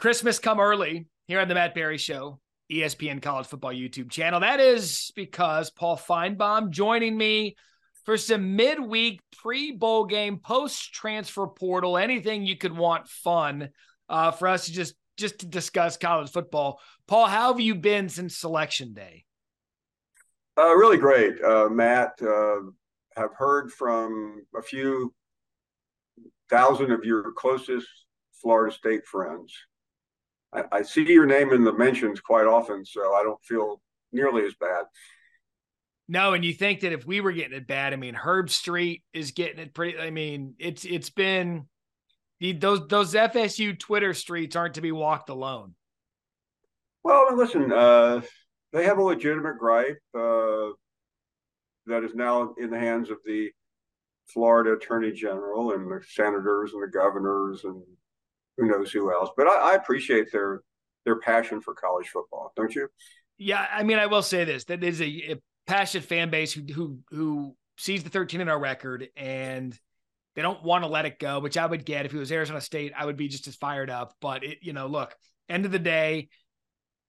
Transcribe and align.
Christmas 0.00 0.38
come 0.38 0.60
early 0.60 1.06
here 1.26 1.40
on 1.40 1.48
the 1.48 1.52
Matt 1.52 1.74
Barrie 1.74 1.98
Show, 1.98 2.40
ESPN 2.72 3.20
College 3.20 3.46
Football 3.46 3.74
YouTube 3.74 4.10
channel. 4.10 4.40
That 4.40 4.58
is 4.58 5.12
because 5.14 5.68
Paul 5.68 5.98
Finebaum 5.98 6.70
joining 6.70 7.18
me 7.18 7.54
for 8.06 8.16
some 8.16 8.56
midweek 8.56 9.20
pre 9.42 9.72
bowl 9.72 10.06
game, 10.06 10.38
post 10.38 10.94
transfer 10.94 11.46
portal, 11.46 11.98
anything 11.98 12.46
you 12.46 12.56
could 12.56 12.74
want 12.74 13.08
fun 13.08 13.68
uh, 14.08 14.30
for 14.30 14.48
us 14.48 14.64
to 14.64 14.72
just 14.72 14.94
just 15.18 15.40
to 15.40 15.46
discuss 15.46 15.98
college 15.98 16.30
football. 16.30 16.80
Paul, 17.06 17.26
how 17.26 17.52
have 17.52 17.60
you 17.60 17.74
been 17.74 18.08
since 18.08 18.38
selection 18.38 18.94
day? 18.94 19.26
Uh, 20.56 20.74
really 20.76 20.96
great, 20.96 21.34
uh, 21.44 21.68
Matt. 21.68 22.12
Uh, 22.22 22.60
have 23.18 23.34
heard 23.36 23.70
from 23.70 24.46
a 24.56 24.62
few 24.62 25.12
thousand 26.48 26.90
of 26.90 27.04
your 27.04 27.32
closest 27.32 27.86
Florida 28.40 28.74
State 28.74 29.04
friends. 29.04 29.54
I, 30.52 30.64
I 30.72 30.82
see 30.82 31.10
your 31.10 31.26
name 31.26 31.52
in 31.52 31.64
the 31.64 31.72
mentions 31.72 32.20
quite 32.20 32.46
often, 32.46 32.84
so 32.84 33.14
I 33.14 33.22
don't 33.22 33.42
feel 33.44 33.80
nearly 34.12 34.44
as 34.44 34.54
bad. 34.54 34.84
No, 36.08 36.34
and 36.34 36.44
you 36.44 36.52
think 36.52 36.80
that 36.80 36.92
if 36.92 37.06
we 37.06 37.20
were 37.20 37.32
getting 37.32 37.56
it 37.56 37.68
bad, 37.68 37.92
I 37.92 37.96
mean, 37.96 38.14
Herbstreit 38.14 39.02
is 39.12 39.30
getting 39.30 39.60
it 39.60 39.74
pretty. 39.74 39.98
I 39.98 40.10
mean, 40.10 40.54
it's 40.58 40.84
it's 40.84 41.10
been 41.10 41.66
those 42.40 42.88
those 42.88 43.14
FSU 43.14 43.78
Twitter 43.78 44.12
streets 44.12 44.56
aren't 44.56 44.74
to 44.74 44.80
be 44.80 44.90
walked 44.90 45.28
alone. 45.28 45.74
Well, 47.04 47.36
listen, 47.36 47.72
uh, 47.72 48.22
they 48.72 48.84
have 48.84 48.98
a 48.98 49.02
legitimate 49.02 49.58
gripe 49.58 49.98
uh, 50.14 50.74
that 51.86 52.02
is 52.04 52.14
now 52.14 52.54
in 52.58 52.70
the 52.70 52.78
hands 52.78 53.10
of 53.10 53.18
the 53.24 53.50
Florida 54.26 54.72
Attorney 54.72 55.12
General 55.12 55.72
and 55.72 55.90
the 55.90 56.00
senators 56.08 56.72
and 56.72 56.82
the 56.82 56.88
governors 56.88 57.64
and 57.64 57.82
who 58.60 58.68
knows 58.68 58.92
who 58.92 59.12
else. 59.12 59.30
But 59.36 59.46
I, 59.46 59.72
I 59.72 59.74
appreciate 59.74 60.30
their 60.30 60.62
their 61.04 61.18
passion 61.18 61.60
for 61.60 61.74
college 61.74 62.08
football, 62.08 62.52
don't 62.56 62.74
you? 62.74 62.88
Yeah, 63.38 63.66
I 63.72 63.82
mean, 63.82 63.98
I 63.98 64.06
will 64.06 64.22
say 64.22 64.44
this: 64.44 64.64
that 64.64 64.84
is 64.84 65.00
a, 65.00 65.32
a 65.32 65.36
passionate 65.66 66.04
fan 66.04 66.30
base 66.30 66.52
who 66.52 66.62
who 66.72 66.98
who 67.10 67.56
sees 67.78 68.04
the 68.04 68.10
13 68.10 68.42
in 68.42 68.48
our 68.48 68.58
oh 68.58 68.60
record 68.60 69.08
and 69.16 69.78
they 70.36 70.42
don't 70.42 70.62
want 70.62 70.84
to 70.84 70.90
let 70.90 71.06
it 71.06 71.18
go, 71.18 71.40
which 71.40 71.56
I 71.56 71.66
would 71.66 71.84
get 71.84 72.06
if 72.06 72.14
it 72.14 72.18
was 72.18 72.30
Arizona 72.30 72.60
State. 72.60 72.92
I 72.96 73.04
would 73.04 73.16
be 73.16 73.28
just 73.28 73.48
as 73.48 73.56
fired 73.56 73.90
up. 73.90 74.14
But 74.20 74.44
it, 74.44 74.58
you 74.62 74.72
know, 74.72 74.86
look, 74.86 75.14
end 75.48 75.64
of 75.64 75.72
the 75.72 75.78
day, 75.78 76.28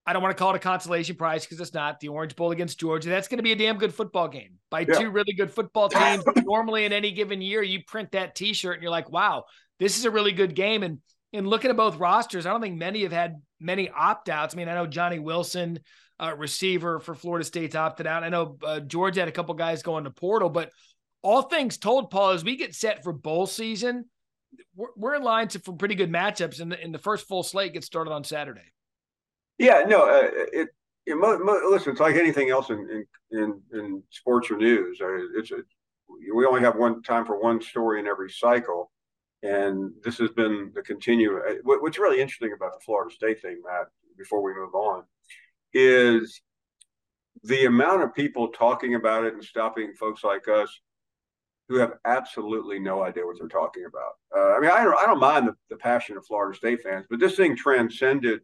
I 0.06 0.14
don't 0.14 0.24
want 0.24 0.36
to 0.36 0.42
call 0.42 0.54
it 0.54 0.56
a 0.56 0.60
consolation 0.60 1.16
prize 1.16 1.46
because 1.46 1.60
it's 1.60 1.74
not 1.74 2.00
the 2.00 2.08
Orange 2.08 2.36
Bowl 2.36 2.52
against 2.52 2.80
Georgia. 2.80 3.10
That's 3.10 3.28
going 3.28 3.38
to 3.38 3.44
be 3.44 3.52
a 3.52 3.56
damn 3.56 3.78
good 3.78 3.94
football 3.94 4.28
game 4.28 4.56
by 4.72 4.80
yeah. 4.80 5.00
two 5.00 5.12
really 5.12 5.34
good 5.34 5.52
football 5.52 5.90
teams. 5.90 6.24
Normally, 6.38 6.86
in 6.86 6.94
any 6.94 7.12
given 7.12 7.42
year, 7.42 7.62
you 7.62 7.82
print 7.86 8.12
that 8.14 8.34
T-shirt 8.34 8.74
and 8.74 8.82
you're 8.82 8.92
like, 8.92 9.12
"Wow, 9.12 9.44
this 9.80 10.00
is 10.00 10.06
a 10.06 10.12
really 10.12 10.32
good 10.32 10.56
game." 10.56 10.82
And 10.82 10.98
in 11.34 11.48
looking 11.48 11.72
at 11.72 11.78
both 11.78 11.98
rosters, 11.98 12.46
I 12.46 12.52
don't 12.52 12.62
think 12.62 12.78
many 12.78 13.04
have 13.04 13.12
had 13.12 13.42
many 13.60 13.90
opt 13.90 14.30
outs. 14.30 14.54
I 14.54 14.58
mean, 14.58 14.68
I 14.68 14.74
know 14.74 14.88
Johnny 14.88 15.20
Wilson, 15.20 15.80
uh, 16.20 16.36
receiver 16.36 17.00
for 17.00 17.16
Florida 17.16 17.46
State's 17.46 17.76
opted 17.76 18.06
out. 18.06 18.24
I 18.24 18.30
know 18.30 18.58
uh, 18.64 18.80
Georgia 18.80 19.22
had 19.22 19.30
a 19.30 19.32
couple 19.32 19.54
guys 19.56 19.82
going 19.82 20.04
to 20.04 20.12
portal, 20.12 20.50
but 20.50 20.72
all 21.24 21.44
things 21.44 21.78
told, 21.78 22.12
Paul, 22.12 22.32
as 22.32 22.44
we 22.44 22.56
get 22.56 22.76
set 22.76 23.04
for 23.04 23.14
bowl 23.14 23.48
season, 23.48 24.06
we're, 24.76 24.90
we're 24.96 25.16
in 25.16 25.24
line 25.24 25.48
to, 25.50 25.60
for 25.60 25.74
pretty 25.74 25.96
good 25.96 26.12
matchups, 26.12 26.60
and 26.60 26.72
the, 26.72 26.78
the 26.92 26.98
first 26.98 27.28
full 27.28 27.44
slate 27.44 27.74
gets 27.74 27.86
started 27.86 28.12
on 28.12 28.24
Saturday. 28.24 28.74
Yeah, 29.58 29.84
no, 29.88 30.10
uh, 30.10 30.28
it, 30.52 30.70
it 31.06 31.16
mo- 31.16 31.40
mo- 31.40 31.62
listen, 31.70 31.92
it's 31.92 32.02
like 32.02 32.16
anything 32.16 32.50
else 32.50 32.70
in 32.70 33.06
in, 33.32 33.40
in, 33.40 33.62
in 33.74 34.04
sports 34.10 34.52
or 34.52 34.58
news. 34.58 35.00
Uh, 35.02 35.18
it's 35.38 35.52
a, 35.52 35.58
we 36.34 36.46
only 36.46 36.62
have 36.62 36.76
one 36.76 37.02
time 37.02 37.26
for 37.26 37.42
one 37.42 37.62
story 37.62 38.00
in 38.00 38.08
every 38.08 38.30
cycle, 38.30 38.91
and 39.44 39.92
this 40.04 40.18
has 40.18 40.30
been 40.32 40.72
the 40.76 40.82
continue. 40.82 41.38
Uh, 41.38 41.56
what's 41.64 42.00
really 42.00 42.22
interesting 42.22 42.54
about 42.54 42.74
the 42.74 42.84
Florida 42.86 43.14
State 43.14 43.42
thing, 43.42 43.62
Matt, 43.66 43.88
before 44.18 44.42
we 44.42 44.54
move 44.54 44.76
on, 44.76 45.04
is 45.74 46.42
the 47.44 47.66
amount 47.66 48.04
of 48.04 48.14
people 48.14 48.50
talking 48.50 48.96
about 48.96 49.24
it 49.24 49.34
and 49.34 49.44
stopping 49.44 49.94
folks 50.00 50.24
like 50.24 50.48
us 50.48 50.80
who 51.70 51.78
have 51.78 51.94
absolutely 52.06 52.80
no 52.80 53.02
idea 53.04 53.26
what 53.26 53.38
they're 53.40 53.48
talking 53.48 53.86
about. 53.86 54.14
Uh, 54.36 54.56
I 54.56 54.60
mean, 54.60 54.70
I 54.70 54.84
don't, 54.84 54.98
I 54.98 55.06
don't 55.06 55.20
mind 55.20 55.48
the, 55.48 55.56
the 55.70 55.78
passion 55.78 56.18
of 56.18 56.26
Florida 56.26 56.56
State 56.56 56.82
fans, 56.84 57.06
but 57.10 57.20
this 57.20 57.36
thing 57.36 57.56
transcended 57.56 58.42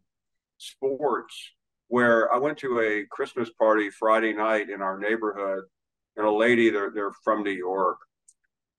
sports 0.56 1.52
where 1.88 2.32
I 2.32 2.38
went 2.38 2.58
to 2.58 2.80
a 2.80 3.04
Christmas 3.10 3.50
party 3.50 3.90
Friday 3.90 4.32
night 4.32 4.70
in 4.70 4.82
our 4.82 4.98
neighborhood, 4.98 5.64
and 6.16 6.26
a 6.26 6.30
lady, 6.30 6.70
they're, 6.70 6.90
they're 6.90 7.12
from 7.22 7.42
New 7.42 7.50
York. 7.50 7.98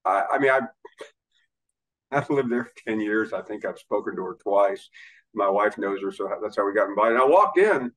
I, 0.04 0.24
I 0.34 0.40
mean, 0.40 0.52
I, 0.52 0.62
I've 2.12 2.30
lived 2.30 2.52
there 2.52 2.66
for 2.66 2.74
10 2.88 3.00
years. 3.00 3.34
I 3.34 3.42
think 3.42 3.66
I've 3.66 3.80
spoken 3.80 4.16
to 4.16 4.24
her 4.24 4.38
twice. 4.42 4.90
My 5.34 5.50
wife 5.50 5.78
knows 5.78 6.02
her, 6.02 6.12
so 6.12 6.30
that's 6.42 6.58
how 6.58 6.66
we 6.66 6.74
got 6.74 6.90
invited. 6.90 7.14
And 7.14 7.22
I 7.22 7.26
walked 7.26 7.60
in, 7.60 7.92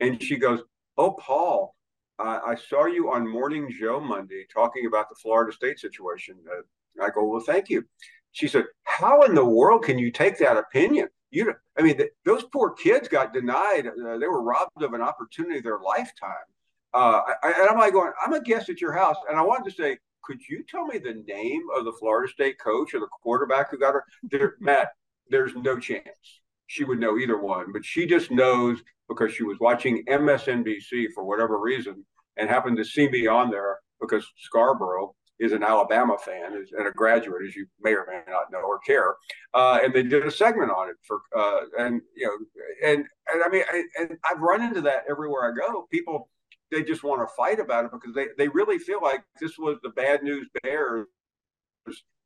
and 0.00 0.22
she 0.22 0.36
goes, 0.36 0.60
Oh, 0.96 1.12
Paul, 1.12 1.74
uh, 2.18 2.40
I 2.46 2.54
saw 2.54 2.84
you 2.86 3.10
on 3.10 3.26
Morning 3.26 3.70
Joe 3.70 4.00
Monday 4.00 4.46
talking 4.52 4.86
about 4.86 5.08
the 5.08 5.16
Florida 5.16 5.52
State 5.52 5.78
situation. 5.78 6.36
Uh, 6.48 7.02
I 7.02 7.08
go, 7.10 7.24
Well, 7.24 7.40
thank 7.40 7.70
you. 7.70 7.84
She 8.32 8.48
said, 8.48 8.64
How 8.84 9.22
in 9.22 9.34
the 9.34 9.44
world 9.44 9.84
can 9.84 9.98
you 9.98 10.10
take 10.10 10.38
that 10.38 10.58
opinion? 10.58 11.08
you 11.30 11.52
I 11.78 11.82
mean, 11.82 12.00
those 12.24 12.44
poor 12.52 12.70
kids 12.70 13.08
got 13.08 13.32
denied. 13.32 13.86
Uh, 13.88 14.18
they 14.18 14.28
were 14.28 14.42
robbed 14.42 14.82
of 14.82 14.92
an 14.92 15.02
opportunity 15.02 15.58
of 15.58 15.64
their 15.64 15.80
lifetime. 15.80 16.46
Uh, 16.92 17.22
I, 17.42 17.52
and 17.60 17.68
I'm 17.68 17.78
like 17.78 17.92
going, 17.92 18.12
I'm 18.24 18.34
a 18.34 18.40
guest 18.40 18.68
at 18.68 18.80
your 18.80 18.92
house, 18.92 19.16
and 19.28 19.36
I 19.36 19.42
wanted 19.42 19.68
to 19.70 19.82
say, 19.82 19.98
could 20.26 20.40
you 20.48 20.64
tell 20.68 20.86
me 20.86 20.98
the 20.98 21.22
name 21.26 21.62
of 21.76 21.84
the 21.84 21.92
Florida 21.92 22.30
State 22.32 22.58
coach 22.58 22.94
or 22.94 23.00
the 23.00 23.08
quarterback 23.22 23.70
who 23.70 23.78
got 23.78 23.94
her? 23.94 24.04
There, 24.30 24.54
Matt, 24.60 24.92
there's 25.28 25.54
no 25.54 25.78
chance 25.78 26.40
she 26.66 26.84
would 26.84 27.00
know 27.00 27.18
either 27.18 27.38
one, 27.38 27.72
but 27.72 27.84
she 27.84 28.06
just 28.06 28.30
knows 28.30 28.82
because 29.08 29.32
she 29.32 29.42
was 29.42 29.58
watching 29.60 30.04
MSNBC 30.06 31.08
for 31.14 31.24
whatever 31.24 31.60
reason 31.60 32.04
and 32.36 32.48
happened 32.48 32.76
to 32.78 32.84
see 32.84 33.08
me 33.08 33.26
on 33.26 33.50
there 33.50 33.78
because 34.00 34.26
Scarborough 34.38 35.14
is 35.38 35.52
an 35.52 35.62
Alabama 35.62 36.16
fan 36.16 36.52
and 36.54 36.86
a 36.86 36.92
graduate, 36.92 37.42
as 37.46 37.56
you 37.56 37.66
may 37.82 37.92
or 37.92 38.06
may 38.08 38.20
not 38.32 38.52
know 38.52 38.60
or 38.60 38.78
care. 38.80 39.14
Uh, 39.52 39.80
and 39.82 39.92
they 39.92 40.02
did 40.02 40.24
a 40.24 40.30
segment 40.30 40.70
on 40.70 40.88
it 40.88 40.96
for, 41.06 41.20
uh, 41.36 41.62
and 41.78 42.00
you 42.16 42.26
know, 42.26 42.88
and 42.88 43.04
and 43.32 43.42
I 43.44 43.48
mean, 43.48 43.64
I, 43.70 43.82
and 43.98 44.16
I've 44.30 44.40
run 44.40 44.62
into 44.62 44.80
that 44.82 45.04
everywhere 45.10 45.50
I 45.50 45.68
go. 45.68 45.86
People, 45.90 46.28
they 46.70 46.82
just 46.82 47.04
want 47.04 47.26
to 47.26 47.34
fight 47.34 47.60
about 47.60 47.84
it 47.84 47.92
because 47.92 48.14
they 48.14 48.26
they 48.38 48.48
really 48.48 48.78
feel 48.78 49.00
like 49.02 49.22
this 49.40 49.58
was 49.58 49.78
the 49.82 49.90
bad 49.90 50.22
news 50.22 50.48
bears 50.62 51.06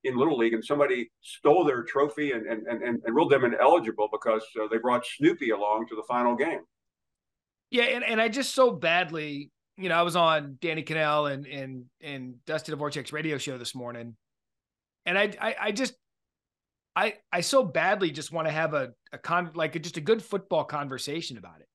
in 0.04 0.16
little 0.16 0.38
league 0.38 0.54
and 0.54 0.64
somebody 0.64 1.10
stole 1.20 1.64
their 1.64 1.82
trophy 1.82 2.32
and 2.32 2.46
and 2.46 2.66
and, 2.66 2.82
and 2.82 3.14
ruled 3.14 3.30
them 3.30 3.44
ineligible 3.44 4.08
because 4.12 4.42
uh, 4.60 4.66
they 4.70 4.78
brought 4.78 5.04
Snoopy 5.04 5.50
along 5.50 5.86
to 5.88 5.96
the 5.96 6.04
final 6.08 6.36
game. 6.36 6.60
Yeah, 7.70 7.84
and, 7.84 8.02
and 8.02 8.20
I 8.20 8.28
just 8.28 8.54
so 8.54 8.70
badly 8.70 9.50
you 9.78 9.88
know, 9.88 9.94
I 9.94 10.02
was 10.02 10.16
on 10.16 10.58
Danny 10.60 10.82
Kanell 10.82 11.32
and 11.32 11.46
and 11.46 11.84
and 12.00 12.44
Dusty 12.44 12.72
Dvoracek's 12.72 13.12
radio 13.12 13.38
show 13.38 13.56
this 13.56 13.74
morning, 13.74 14.16
and 15.06 15.16
I 15.16 15.32
I, 15.40 15.56
I 15.60 15.72
just 15.72 15.94
I 16.96 17.14
I 17.32 17.40
so 17.42 17.62
badly 17.62 18.10
just 18.10 18.32
want 18.32 18.48
to 18.48 18.52
have 18.52 18.74
a 18.74 18.90
a 19.12 19.18
con 19.18 19.52
like 19.54 19.76
a, 19.76 19.78
just 19.78 19.96
a 19.96 20.00
good 20.00 20.20
football 20.20 20.64
conversation 20.64 21.38
about 21.38 21.60
it. 21.60 21.67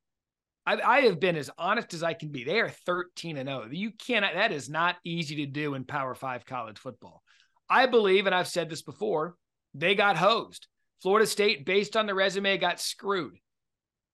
I 0.65 0.79
I 0.81 1.01
have 1.01 1.19
been 1.19 1.35
as 1.35 1.49
honest 1.57 1.93
as 1.93 2.03
I 2.03 2.13
can 2.13 2.29
be. 2.29 2.43
They 2.43 2.59
are 2.59 2.69
thirteen 2.69 3.37
and 3.37 3.47
zero. 3.49 3.63
Oh. 3.65 3.71
You 3.71 3.91
cannot. 3.91 4.33
That 4.33 4.51
is 4.51 4.69
not 4.69 4.95
easy 5.03 5.37
to 5.37 5.45
do 5.45 5.75
in 5.75 5.83
Power 5.83 6.15
Five 6.15 6.45
college 6.45 6.77
football. 6.77 7.23
I 7.69 7.85
believe, 7.85 8.25
and 8.25 8.35
I've 8.35 8.47
said 8.47 8.69
this 8.69 8.81
before, 8.81 9.35
they 9.73 9.95
got 9.95 10.17
hosed. 10.17 10.67
Florida 11.01 11.27
State, 11.27 11.65
based 11.65 11.97
on 11.97 12.05
the 12.05 12.13
resume, 12.13 12.57
got 12.57 12.79
screwed. 12.79 13.37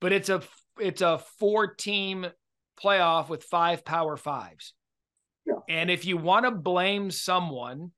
But 0.02 0.14
it's 0.14 0.30
a 0.30 0.42
it's 0.80 1.02
a 1.02 1.20
four 1.40 1.76
team 1.76 2.28
playoff 2.82 3.30
with 3.30 3.44
five 3.44 3.84
power 3.84 4.18
fives. 4.18 4.74
Yeah. 5.46 5.56
And 5.68 5.92
if 5.92 6.06
you 6.06 6.18
want 6.18 6.46
to 6.46 6.52
blame 6.52 7.12
someone 7.12 7.92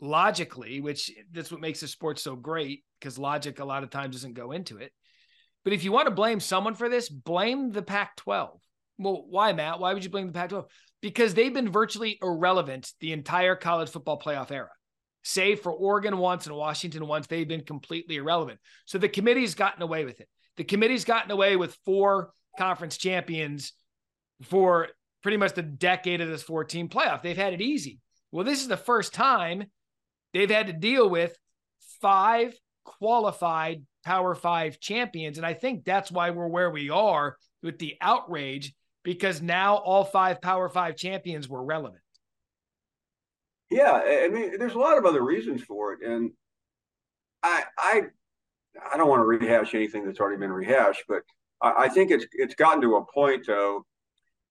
logically, 0.00 0.80
which 0.80 1.10
that's 1.32 1.50
what 1.50 1.60
makes 1.60 1.80
the 1.80 1.88
sport 1.88 2.18
so 2.18 2.36
great 2.36 2.84
because 2.98 3.18
logic 3.18 3.58
a 3.58 3.64
lot 3.64 3.82
of 3.82 3.90
times 3.90 4.16
doesn't 4.16 4.34
go 4.34 4.52
into 4.52 4.78
it. 4.78 4.92
But 5.64 5.72
if 5.72 5.84
you 5.84 5.92
want 5.92 6.06
to 6.06 6.14
blame 6.14 6.40
someone 6.40 6.74
for 6.74 6.88
this, 6.88 7.08
blame 7.08 7.70
the 7.70 7.82
Pac 7.82 8.16
12. 8.16 8.60
Well, 8.98 9.24
why, 9.28 9.52
Matt? 9.52 9.80
Why 9.80 9.92
would 9.92 10.04
you 10.04 10.10
blame 10.10 10.26
the 10.26 10.32
Pac 10.32 10.50
12? 10.50 10.66
Because 11.00 11.34
they've 11.34 11.52
been 11.52 11.70
virtually 11.70 12.18
irrelevant 12.22 12.92
the 13.00 13.12
entire 13.12 13.56
college 13.56 13.90
football 13.90 14.18
playoff 14.18 14.50
era. 14.50 14.70
Save 15.22 15.60
for 15.60 15.72
Oregon 15.72 16.18
once 16.18 16.46
and 16.46 16.56
Washington 16.56 17.06
once, 17.06 17.26
they've 17.26 17.48
been 17.48 17.64
completely 17.64 18.16
irrelevant. 18.16 18.58
So 18.86 18.98
the 18.98 19.08
committee's 19.08 19.54
gotten 19.54 19.82
away 19.82 20.04
with 20.04 20.20
it. 20.20 20.28
The 20.56 20.64
committee's 20.64 21.04
gotten 21.04 21.30
away 21.30 21.56
with 21.56 21.78
four 21.84 22.32
conference 22.58 22.96
champions 22.96 23.72
for 24.42 24.88
pretty 25.22 25.36
much 25.36 25.54
the 25.54 25.62
decade 25.62 26.20
of 26.20 26.28
this 26.28 26.42
14 26.42 26.88
playoff. 26.88 27.22
They've 27.22 27.36
had 27.36 27.52
it 27.52 27.60
easy. 27.60 27.98
Well, 28.32 28.44
this 28.44 28.60
is 28.60 28.68
the 28.68 28.76
first 28.76 29.12
time 29.12 29.64
they've 30.32 30.50
had 30.50 30.68
to 30.68 30.72
deal 30.72 31.08
with 31.08 31.36
five 32.00 32.54
qualified 32.84 33.84
Power 34.04 34.34
Five 34.34 34.80
champions. 34.80 35.38
And 35.38 35.46
I 35.46 35.54
think 35.54 35.84
that's 35.84 36.10
why 36.10 36.30
we're 36.30 36.48
where 36.48 36.70
we 36.70 36.90
are 36.90 37.36
with 37.62 37.78
the 37.78 37.96
outrage 38.00 38.74
because 39.02 39.40
now 39.40 39.76
all 39.76 40.04
five 40.04 40.40
Power 40.40 40.68
Five 40.68 40.96
champions 40.96 41.48
were 41.48 41.64
relevant. 41.64 42.02
Yeah, 43.70 43.92
I 43.92 44.28
mean, 44.28 44.58
there's 44.58 44.74
a 44.74 44.78
lot 44.78 44.98
of 44.98 45.04
other 45.04 45.22
reasons 45.22 45.62
for 45.62 45.92
it, 45.92 46.00
and 46.04 46.32
I, 47.42 47.62
I, 47.78 48.02
I 48.92 48.96
don't 48.96 49.08
want 49.08 49.20
to 49.20 49.24
rehash 49.24 49.74
anything 49.74 50.04
that's 50.04 50.18
already 50.18 50.38
been 50.38 50.52
rehashed, 50.52 51.04
but 51.08 51.22
I, 51.62 51.84
I 51.84 51.88
think 51.88 52.10
it's 52.10 52.26
it's 52.32 52.56
gotten 52.56 52.82
to 52.82 52.96
a 52.96 53.04
point 53.04 53.46
though 53.46 53.86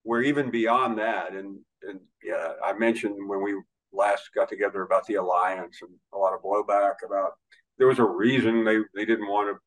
where 0.04 0.22
even 0.22 0.50
beyond 0.50 0.98
that, 1.00 1.34
and 1.34 1.60
and 1.84 2.00
yeah, 2.24 2.54
I 2.64 2.74
mentioned 2.74 3.16
when 3.28 3.44
we 3.44 3.56
last 3.92 4.30
got 4.34 4.48
together 4.48 4.84
about 4.84 5.06
the 5.08 5.16
alliance 5.16 5.80
and 5.82 5.92
a 6.14 6.18
lot 6.18 6.34
of 6.34 6.42
blowback 6.42 6.96
about 7.06 7.34
there 7.80 7.88
was 7.88 8.00
a 8.00 8.06
reason 8.06 8.64
they 8.64 8.78
they 8.94 9.06
didn't 9.06 9.28
want 9.28 9.50
to 9.50 9.60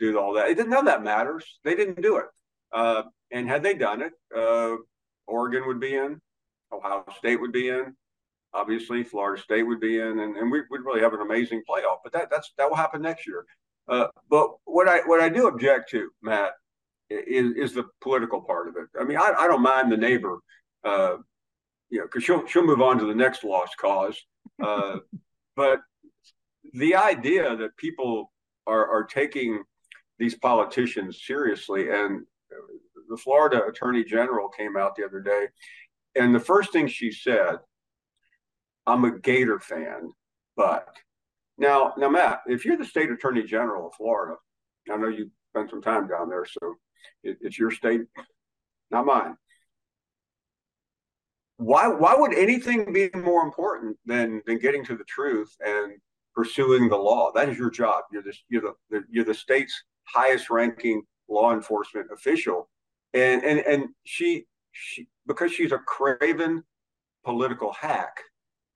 do 0.00 0.18
all 0.18 0.32
that. 0.34 0.48
It 0.48 0.56
didn't, 0.56 0.70
none 0.70 0.80
of 0.80 0.86
that 0.86 1.02
matters. 1.04 1.44
They 1.64 1.74
didn't 1.74 2.02
do 2.02 2.16
it. 2.16 2.26
Uh, 2.72 3.02
and 3.30 3.48
had 3.48 3.62
they 3.62 3.74
done 3.74 4.02
it, 4.02 4.12
uh, 4.36 4.76
Oregon 5.26 5.66
would 5.66 5.80
be 5.80 5.94
in, 5.94 6.20
Ohio 6.72 7.04
State 7.18 7.40
would 7.40 7.52
be 7.52 7.68
in, 7.68 7.94
obviously 8.54 9.04
Florida 9.04 9.40
State 9.40 9.62
would 9.62 9.80
be 9.80 9.98
in, 9.98 10.20
and, 10.20 10.36
and 10.36 10.50
we, 10.50 10.62
would 10.70 10.84
really 10.84 11.00
have 11.00 11.14
an 11.14 11.20
amazing 11.20 11.62
playoff. 11.68 11.98
But 12.02 12.12
that 12.12 12.30
that's 12.30 12.52
that 12.58 12.68
will 12.68 12.76
happen 12.76 13.02
next 13.02 13.26
year. 13.26 13.44
Uh, 13.88 14.08
but 14.30 14.50
what 14.64 14.88
I 14.88 15.00
what 15.06 15.20
I 15.20 15.28
do 15.28 15.48
object 15.48 15.90
to, 15.90 16.10
Matt, 16.22 16.52
is, 17.10 17.52
is 17.56 17.72
the 17.74 17.84
political 18.00 18.40
part 18.40 18.68
of 18.68 18.76
it. 18.76 18.86
I 18.98 19.04
mean, 19.04 19.16
I, 19.18 19.34
I 19.38 19.46
don't 19.46 19.62
mind 19.62 19.90
the 19.90 19.96
neighbor, 19.96 20.38
uh, 20.84 21.16
you 21.90 21.98
know, 21.98 22.04
because 22.04 22.24
she'll 22.24 22.46
she'll 22.46 22.66
move 22.66 22.82
on 22.82 22.98
to 22.98 23.06
the 23.06 23.14
next 23.14 23.44
lost 23.44 23.76
cause. 23.76 24.18
Uh, 24.62 24.98
but 25.56 25.80
the 26.72 26.94
idea 26.94 27.56
that 27.56 27.76
people 27.76 28.32
are 28.66 28.86
are 28.88 29.04
taking 29.04 29.62
these 30.18 30.34
politicians 30.34 31.22
seriously, 31.24 31.90
and 31.90 32.26
the 33.08 33.16
Florida 33.16 33.64
Attorney 33.66 34.04
General 34.04 34.48
came 34.48 34.76
out 34.76 34.96
the 34.96 35.04
other 35.04 35.20
day, 35.20 35.46
and 36.14 36.34
the 36.34 36.40
first 36.40 36.72
thing 36.72 36.86
she 36.86 37.10
said, 37.10 37.56
"I'm 38.86 39.04
a 39.04 39.18
Gator 39.18 39.58
fan, 39.58 40.12
but." 40.56 40.88
Now, 41.60 41.92
now, 41.98 42.08
Matt, 42.08 42.42
if 42.46 42.64
you're 42.64 42.76
the 42.76 42.84
state 42.84 43.10
attorney 43.10 43.42
general 43.42 43.88
of 43.88 43.94
Florida, 43.94 44.36
I 44.88 44.96
know 44.96 45.08
you 45.08 45.28
spent 45.50 45.70
some 45.70 45.82
time 45.82 46.06
down 46.06 46.28
there, 46.28 46.44
so 46.44 46.76
it, 47.22 47.38
it's 47.40 47.58
your 47.58 47.70
state, 47.70 48.02
not 48.90 49.06
mine. 49.06 49.36
Why 51.56 51.88
why 51.88 52.14
would 52.14 52.34
anything 52.34 52.92
be 52.92 53.10
more 53.14 53.42
important 53.42 53.96
than 54.06 54.42
than 54.46 54.58
getting 54.58 54.84
to 54.84 54.96
the 54.96 55.04
truth 55.04 55.56
and 55.58 55.94
pursuing 56.38 56.88
the 56.88 56.96
law? 56.96 57.32
That 57.34 57.48
is 57.48 57.58
your 57.58 57.70
job. 57.70 58.04
You're 58.12 58.22
the 58.22 58.34
you're 58.48 58.62
the 58.90 59.02
you're 59.10 59.24
the 59.24 59.34
state's 59.34 59.74
highest 60.04 60.50
ranking 60.50 61.02
law 61.28 61.52
enforcement 61.52 62.08
official, 62.12 62.68
and 63.14 63.42
and 63.42 63.60
and 63.60 63.84
she 64.04 64.44
she 64.72 65.08
because 65.26 65.52
she's 65.52 65.72
a 65.72 65.78
craven 65.78 66.62
political 67.24 67.72
hack 67.72 68.16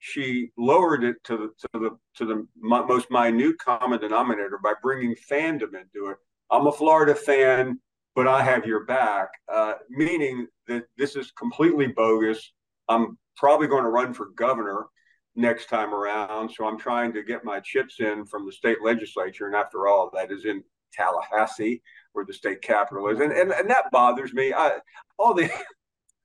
she 0.05 0.51
lowered 0.59 1.05
it 1.05 1.15
to 1.23 1.37
the 1.37 1.51
to 1.61 1.79
the 1.79 1.91
to 2.17 2.25
the 2.27 2.47
most 2.57 3.09
minute 3.09 3.57
common 3.59 4.01
denominator 4.01 4.59
by 4.63 4.73
bringing 4.83 5.15
fandom 5.31 5.75
into 5.81 6.11
it. 6.11 6.17
I'm 6.51 6.67
a 6.67 6.73
Florida 6.73 7.15
fan 7.15 7.79
but 8.15 8.29
I 8.29 8.43
have 8.43 8.67
your 8.67 8.85
back, 8.85 9.29
uh, 9.53 9.75
meaning 9.89 10.47
that 10.69 10.85
this 10.99 11.17
is 11.17 11.33
completely 11.33 11.87
bogus. 11.87 12.53
I'm 12.89 13.19
probably 13.37 13.69
going 13.69 13.85
to 13.85 13.91
run 13.91 14.13
for 14.13 14.27
governor 14.37 14.87
next 15.35 15.67
time 15.67 15.95
around. 15.95 16.51
So 16.51 16.67
I'm 16.67 16.79
trying 16.79 17.13
to 17.15 17.23
get 17.23 17.45
my 17.45 17.61
chips 17.61 18.01
in 18.01 18.25
from 18.25 18.47
the 18.47 18.53
state 18.53 18.79
legislature. 18.83 19.47
And 19.47 19.57
after 19.57 19.89
all, 19.89 20.11
that 20.15 20.31
is 20.31 20.45
in 20.45 20.63
Tallahassee, 20.93 21.83
where 22.13 22.25
the 22.25 22.35
state 22.35 22.63
capital 22.63 23.09
is. 23.09 23.21
And, 23.21 23.33
and, 23.33 23.53
and 23.53 23.71
that 23.71 23.91
bothers 23.91 24.33
me. 24.33 24.53
I, 24.53 24.79
all 25.19 25.35
the 25.35 25.51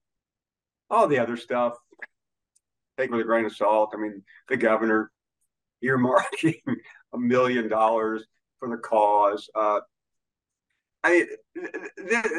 all 0.89 1.07
the 1.07 1.19
other 1.19 1.37
stuff, 1.37 1.73
take 2.97 3.11
with 3.11 3.21
a 3.21 3.25
grain 3.25 3.45
of 3.45 3.55
salt. 3.55 3.91
I 3.93 3.97
mean, 3.97 4.23
the 4.47 4.57
governor 4.57 5.11
earmarking 5.83 6.61
a 7.13 7.17
million 7.17 7.67
dollars 7.67 8.25
for 8.59 8.69
the 8.69 8.77
cause. 8.77 9.49
Uh, 9.55 9.79
I 11.03 11.25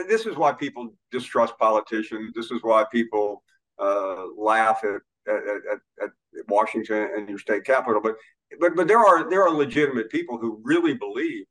this 0.06 0.26
is 0.26 0.36
why 0.36 0.52
people 0.52 0.94
distrust 1.10 1.56
politicians. 1.58 2.32
This 2.34 2.50
is 2.50 2.60
why 2.62 2.84
people 2.90 3.42
uh, 3.78 4.24
laugh 4.36 4.82
at, 4.84 5.00
at, 5.28 5.36
at, 5.36 5.78
at, 6.02 6.10
Washington 6.48 7.10
and 7.16 7.28
your 7.28 7.38
state 7.38 7.64
capital. 7.64 8.00
But 8.02 8.16
but 8.60 8.76
but 8.76 8.88
there 8.88 9.04
are 9.04 9.28
there 9.28 9.42
are 9.42 9.50
legitimate 9.50 10.10
people 10.10 10.38
who 10.38 10.60
really 10.62 10.94
believe 10.94 11.44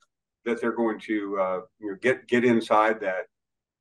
that 0.46 0.62
they're 0.62 0.72
going 0.72 1.00
to 1.02 1.40
uh, 1.40 1.60
you 1.80 1.92
know, 1.92 1.98
get 2.02 2.28
get 2.28 2.44
inside 2.44 3.00
that 3.02 3.26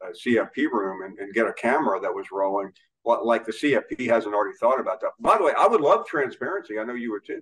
uh, 0.04 0.10
CFP 0.10 0.70
room 0.70 1.02
and, 1.02 1.18
and, 1.18 1.32
get 1.32 1.46
a 1.46 1.52
camera 1.54 1.98
that 2.00 2.12
was 2.12 2.26
rolling. 2.30 2.70
Like 3.04 3.46
the 3.46 3.52
CFP 3.52 4.08
hasn't 4.08 4.34
already 4.34 4.56
thought 4.58 4.80
about 4.80 5.00
that. 5.00 5.10
By 5.20 5.38
the 5.38 5.44
way, 5.44 5.52
I 5.56 5.68
would 5.68 5.80
love 5.80 6.06
transparency. 6.06 6.78
I 6.78 6.84
know 6.84 6.94
you 6.94 7.12
would 7.12 7.24
too, 7.24 7.40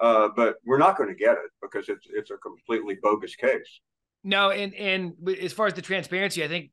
uh, 0.00 0.28
but 0.34 0.56
we're 0.66 0.78
not 0.78 0.98
going 0.98 1.08
to 1.08 1.14
get 1.14 1.34
it 1.34 1.50
because 1.62 1.88
it's 1.88 2.06
it's 2.10 2.30
a 2.32 2.36
completely 2.38 2.98
bogus 3.00 3.36
case. 3.36 3.80
No, 4.24 4.50
and 4.50 4.74
and 4.74 5.14
as 5.40 5.52
far 5.52 5.66
as 5.68 5.74
the 5.74 5.82
transparency, 5.82 6.42
I 6.42 6.48
think, 6.48 6.70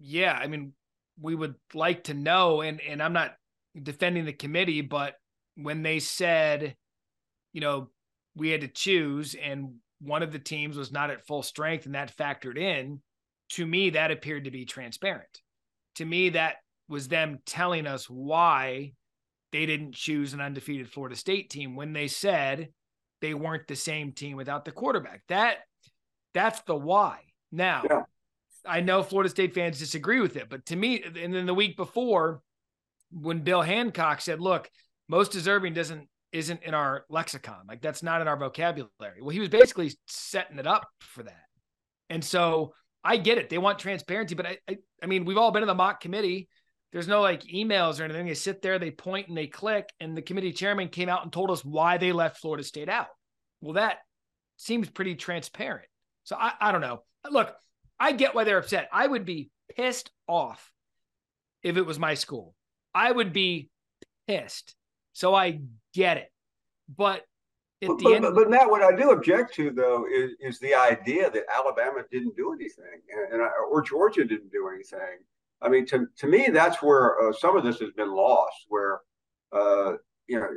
yeah, 0.00 0.32
I 0.32 0.48
mean, 0.48 0.72
we 1.20 1.34
would 1.34 1.54
like 1.72 2.04
to 2.04 2.14
know, 2.14 2.62
and 2.62 2.80
and 2.80 3.00
I'm 3.00 3.12
not 3.12 3.36
defending 3.80 4.24
the 4.24 4.32
committee, 4.32 4.80
but 4.80 5.14
when 5.56 5.82
they 5.82 5.98
said, 5.98 6.76
you 7.52 7.60
know, 7.60 7.90
we 8.36 8.50
had 8.50 8.60
to 8.60 8.68
choose, 8.68 9.34
and 9.34 9.74
one 10.00 10.22
of 10.22 10.32
the 10.32 10.38
teams 10.38 10.76
was 10.76 10.92
not 10.92 11.10
at 11.10 11.26
full 11.26 11.42
strength, 11.42 11.86
and 11.86 11.94
that 11.94 12.16
factored 12.16 12.56
in, 12.56 13.00
to 13.50 13.66
me, 13.66 13.90
that 13.90 14.10
appeared 14.10 14.44
to 14.44 14.50
be 14.50 14.64
transparent. 14.64 15.40
To 15.96 16.04
me, 16.04 16.30
that 16.30 16.56
was 16.88 17.08
them 17.08 17.40
telling 17.44 17.86
us 17.86 18.08
why 18.08 18.92
they 19.52 19.66
didn't 19.66 19.94
choose 19.94 20.34
an 20.34 20.40
undefeated 20.40 20.90
Florida 20.90 21.16
State 21.16 21.50
team 21.50 21.74
when 21.74 21.92
they 21.92 22.06
said 22.06 22.68
they 23.20 23.34
weren't 23.34 23.66
the 23.66 23.76
same 23.76 24.12
team 24.12 24.36
without 24.36 24.64
the 24.64 24.70
quarterback. 24.70 25.22
That 25.28 25.58
that's 26.34 26.60
the 26.62 26.76
why. 26.76 27.20
Now, 27.50 27.82
yeah. 27.88 28.02
I 28.66 28.80
know 28.80 29.02
Florida 29.02 29.30
State 29.30 29.54
fans 29.54 29.78
disagree 29.78 30.20
with 30.20 30.36
it, 30.36 30.48
but 30.50 30.66
to 30.66 30.76
me, 30.76 31.02
and 31.02 31.34
then 31.34 31.46
the 31.46 31.54
week 31.54 31.76
before, 31.76 32.42
when 33.10 33.40
Bill 33.40 33.62
Hancock 33.62 34.20
said, 34.20 34.40
"Look, 34.40 34.68
most 35.08 35.32
deserving 35.32 35.74
doesn't 35.74 36.08
isn't 36.32 36.62
in 36.62 36.74
our 36.74 37.04
lexicon. 37.08 37.62
Like 37.68 37.80
that's 37.80 38.02
not 38.02 38.20
in 38.20 38.28
our 38.28 38.36
vocabulary." 38.36 39.20
Well, 39.20 39.30
he 39.30 39.40
was 39.40 39.48
basically 39.48 39.92
setting 40.06 40.58
it 40.58 40.66
up 40.66 40.86
for 41.00 41.22
that. 41.22 41.44
And 42.10 42.24
so 42.24 42.74
I 43.04 43.16
get 43.16 43.38
it. 43.38 43.48
They 43.48 43.58
want 43.58 43.78
transparency, 43.78 44.34
but 44.34 44.46
I, 44.46 44.58
I, 44.68 44.78
I 45.02 45.06
mean, 45.06 45.24
we've 45.24 45.38
all 45.38 45.50
been 45.50 45.62
in 45.62 45.68
the 45.68 45.74
mock 45.74 46.00
committee. 46.00 46.48
There's 46.92 47.08
no 47.08 47.20
like 47.20 47.42
emails 47.44 48.00
or 48.00 48.04
anything. 48.04 48.26
They 48.26 48.34
sit 48.34 48.62
there, 48.62 48.78
they 48.78 48.90
point 48.90 49.28
and 49.28 49.36
they 49.36 49.46
click, 49.46 49.88
and 50.00 50.16
the 50.16 50.22
committee 50.22 50.52
chairman 50.52 50.88
came 50.88 51.08
out 51.08 51.22
and 51.22 51.32
told 51.32 51.50
us 51.50 51.64
why 51.64 51.98
they 51.98 52.12
left 52.12 52.38
Florida 52.38 52.64
State 52.64 52.88
out. 52.88 53.08
Well, 53.60 53.74
that 53.74 53.98
seems 54.56 54.88
pretty 54.88 55.14
transparent. 55.14 55.86
So 56.24 56.36
I, 56.36 56.52
I 56.60 56.72
don't 56.72 56.80
know. 56.80 57.02
Look, 57.30 57.54
I 58.00 58.12
get 58.12 58.34
why 58.34 58.44
they're 58.44 58.58
upset. 58.58 58.88
I 58.92 59.06
would 59.06 59.24
be 59.24 59.50
pissed 59.76 60.10
off 60.26 60.72
if 61.62 61.76
it 61.76 61.86
was 61.86 61.98
my 61.98 62.14
school. 62.14 62.54
I 62.94 63.12
would 63.12 63.32
be 63.32 63.68
pissed. 64.26 64.74
So 65.12 65.34
I 65.34 65.60
get 65.94 66.16
it. 66.16 66.30
But 66.96 67.24
at 67.82 67.88
but, 67.88 67.98
the 67.98 68.04
but, 68.04 68.12
end, 68.12 68.22
but, 68.22 68.34
but 68.34 68.50
Matt, 68.50 68.70
what 68.70 68.82
I 68.82 68.96
do 68.96 69.10
object 69.10 69.54
to 69.54 69.70
though 69.70 70.06
is, 70.12 70.32
is 70.40 70.58
the 70.58 70.74
idea 70.74 71.30
that 71.30 71.44
Alabama 71.54 72.02
didn't 72.10 72.36
do 72.36 72.52
anything, 72.52 73.02
and, 73.10 73.40
and 73.40 73.50
or 73.70 73.82
Georgia 73.82 74.24
didn't 74.24 74.50
do 74.50 74.68
anything. 74.68 75.18
I 75.60 75.68
mean, 75.68 75.86
to 75.86 76.06
to 76.18 76.26
me, 76.26 76.48
that's 76.52 76.82
where 76.82 77.20
uh, 77.20 77.32
some 77.32 77.56
of 77.56 77.64
this 77.64 77.78
has 77.80 77.90
been 77.92 78.12
lost. 78.14 78.56
Where 78.68 79.00
uh, 79.52 79.92
you 80.26 80.40
know, 80.40 80.48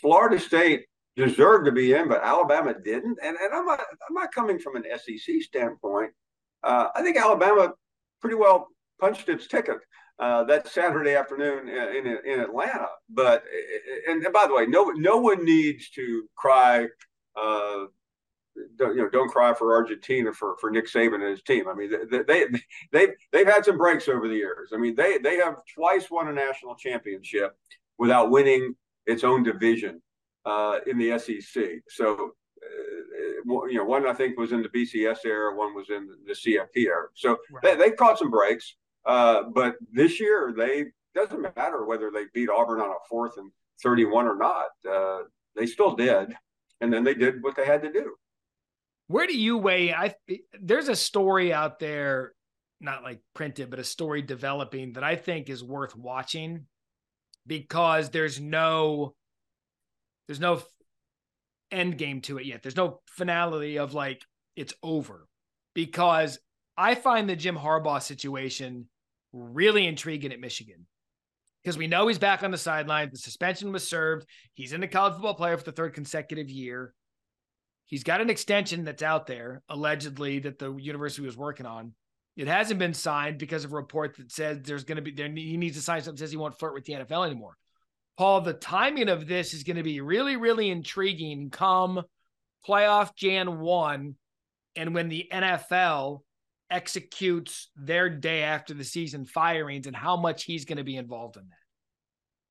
Florida 0.00 0.38
State 0.38 0.86
deserved 1.16 1.66
to 1.66 1.72
be 1.72 1.94
in, 1.94 2.08
but 2.08 2.22
Alabama 2.22 2.74
didn't. 2.74 3.18
And 3.22 3.36
and 3.36 3.54
I'm 3.54 3.66
not 3.66 3.80
I'm 3.80 4.14
not 4.14 4.32
coming 4.32 4.58
from 4.58 4.76
an 4.76 4.84
SEC 4.96 5.42
standpoint. 5.42 6.12
Uh, 6.62 6.88
I 6.94 7.02
think 7.02 7.16
Alabama 7.16 7.72
pretty 8.20 8.36
well 8.36 8.68
punched 9.00 9.28
its 9.28 9.46
ticket 9.46 9.78
uh, 10.22 10.44
that 10.44 10.68
Saturday 10.68 11.16
afternoon 11.16 11.68
in, 11.68 12.06
in, 12.06 12.18
in 12.24 12.40
Atlanta. 12.40 12.86
But 13.10 13.42
and, 14.08 14.24
and, 14.24 14.32
by 14.32 14.46
the 14.46 14.54
way, 14.54 14.66
no 14.66 14.90
no 14.90 15.16
one 15.16 15.44
needs 15.44 15.90
to 15.90 16.28
cry. 16.36 16.86
Uh, 17.34 17.86
don't, 18.76 18.94
you 18.94 19.02
know, 19.02 19.08
don't 19.08 19.30
cry 19.30 19.52
for 19.52 19.74
Argentina 19.74 20.32
for, 20.32 20.56
for 20.60 20.70
Nick 20.70 20.86
Saban 20.86 21.14
and 21.14 21.30
his 21.30 21.42
team. 21.42 21.66
I 21.66 21.74
mean, 21.74 21.90
they, 22.08 22.22
they 22.22 22.46
they've 22.92 23.14
they've 23.32 23.46
had 23.46 23.64
some 23.64 23.76
breaks 23.76 24.08
over 24.08 24.28
the 24.28 24.36
years. 24.36 24.70
I 24.72 24.76
mean, 24.76 24.94
they 24.94 25.18
they 25.18 25.38
have 25.38 25.56
twice 25.74 26.08
won 26.08 26.28
a 26.28 26.32
national 26.32 26.76
championship 26.76 27.56
without 27.98 28.30
winning 28.30 28.76
its 29.06 29.24
own 29.24 29.42
division 29.42 30.00
uh, 30.44 30.78
in 30.86 30.98
the 30.98 31.18
SEC. 31.18 31.64
So, 31.88 32.30
uh, 32.62 33.66
you 33.66 33.74
know, 33.74 33.84
one 33.84 34.06
I 34.06 34.12
think 34.12 34.38
was 34.38 34.52
in 34.52 34.62
the 34.62 34.68
BCS 34.68 35.24
era, 35.24 35.56
one 35.56 35.74
was 35.74 35.90
in 35.90 36.08
the 36.26 36.32
CFP 36.34 36.86
era. 36.86 37.08
So 37.14 37.38
right. 37.50 37.62
they, 37.62 37.74
they 37.74 37.90
caught 37.90 38.20
some 38.20 38.30
breaks. 38.30 38.76
Uh, 39.04 39.44
but 39.54 39.76
this 39.92 40.20
year, 40.20 40.54
they 40.56 40.86
doesn't 41.14 41.42
matter 41.56 41.84
whether 41.84 42.10
they 42.10 42.24
beat 42.32 42.48
Auburn 42.48 42.80
on 42.80 42.90
a 42.90 43.08
fourth 43.08 43.36
and 43.36 43.50
31 43.82 44.26
or 44.26 44.36
not. 44.36 44.66
Uh, 44.88 45.24
they 45.56 45.66
still 45.66 45.94
did. 45.94 46.34
And 46.80 46.92
then 46.92 47.04
they 47.04 47.14
did 47.14 47.42
what 47.42 47.56
they 47.56 47.66
had 47.66 47.82
to 47.82 47.92
do. 47.92 48.14
Where 49.08 49.26
do 49.26 49.38
you 49.38 49.58
weigh? 49.58 49.92
I 49.92 50.14
there's 50.60 50.88
a 50.88 50.96
story 50.96 51.52
out 51.52 51.78
there, 51.78 52.32
not 52.80 53.02
like 53.02 53.20
printed, 53.34 53.70
but 53.70 53.78
a 53.78 53.84
story 53.84 54.22
developing 54.22 54.94
that 54.94 55.04
I 55.04 55.16
think 55.16 55.48
is 55.50 55.62
worth 55.62 55.94
watching 55.94 56.66
because 57.46 58.10
there's 58.10 58.40
no 58.40 59.14
there's 60.26 60.40
no 60.40 60.62
end 61.70 61.98
game 61.98 62.20
to 62.22 62.38
it 62.38 62.46
yet. 62.46 62.62
There's 62.62 62.76
no 62.76 63.00
finality 63.06 63.78
of 63.78 63.94
like 63.94 64.22
it's 64.56 64.74
over 64.82 65.28
because 65.74 66.38
I 66.76 66.94
find 66.94 67.28
the 67.28 67.36
Jim 67.36 67.56
Harbaugh 67.56 68.02
situation 68.02 68.88
really 69.32 69.86
intriguing 69.86 70.32
at 70.32 70.40
Michigan 70.40 70.86
because 71.62 71.78
we 71.78 71.86
know 71.86 72.08
he's 72.08 72.18
back 72.18 72.42
on 72.42 72.50
the 72.50 72.58
sideline. 72.58 73.10
The 73.10 73.18
suspension 73.18 73.72
was 73.72 73.88
served. 73.88 74.26
He's 74.54 74.72
in 74.72 74.80
the 74.80 74.88
college 74.88 75.14
football 75.14 75.34
player 75.34 75.56
for 75.56 75.64
the 75.64 75.72
third 75.72 75.94
consecutive 75.94 76.50
year. 76.50 76.92
He's 77.86 78.04
got 78.04 78.20
an 78.20 78.30
extension 78.30 78.84
that's 78.84 79.02
out 79.02 79.26
there, 79.26 79.62
allegedly, 79.68 80.40
that 80.40 80.58
the 80.58 80.74
university 80.74 81.26
was 81.26 81.36
working 81.36 81.66
on. 81.66 81.92
It 82.36 82.48
hasn't 82.48 82.78
been 82.78 82.94
signed 82.94 83.38
because 83.38 83.64
of 83.64 83.72
a 83.72 83.76
report 83.76 84.16
that 84.16 84.32
says 84.32 84.60
there's 84.62 84.84
going 84.84 84.96
to 84.96 85.02
be 85.02 85.10
there. 85.10 85.28
He 85.28 85.58
needs 85.58 85.76
to 85.76 85.82
sign 85.82 86.00
something 86.00 86.14
that 86.14 86.20
says 86.20 86.30
he 86.30 86.38
won't 86.38 86.58
flirt 86.58 86.72
with 86.72 86.84
the 86.84 86.94
NFL 86.94 87.26
anymore. 87.26 87.56
Paul, 88.16 88.40
the 88.40 88.54
timing 88.54 89.08
of 89.08 89.26
this 89.26 89.52
is 89.52 89.64
going 89.64 89.76
to 89.76 89.82
be 89.82 90.00
really, 90.00 90.36
really 90.36 90.70
intriguing 90.70 91.50
come 91.50 92.02
playoff 92.66 93.14
Jan 93.14 93.60
1 93.60 94.14
and 94.76 94.94
when 94.94 95.08
the 95.08 95.28
NFL 95.30 96.20
executes 96.72 97.68
their 97.76 98.08
day 98.08 98.42
after 98.42 98.74
the 98.74 98.84
season 98.84 99.24
firings 99.24 99.86
and 99.86 99.94
how 99.94 100.16
much 100.16 100.44
he's 100.44 100.64
going 100.64 100.78
to 100.78 100.84
be 100.84 100.96
involved 100.96 101.36
in 101.36 101.42
that. 101.42 101.56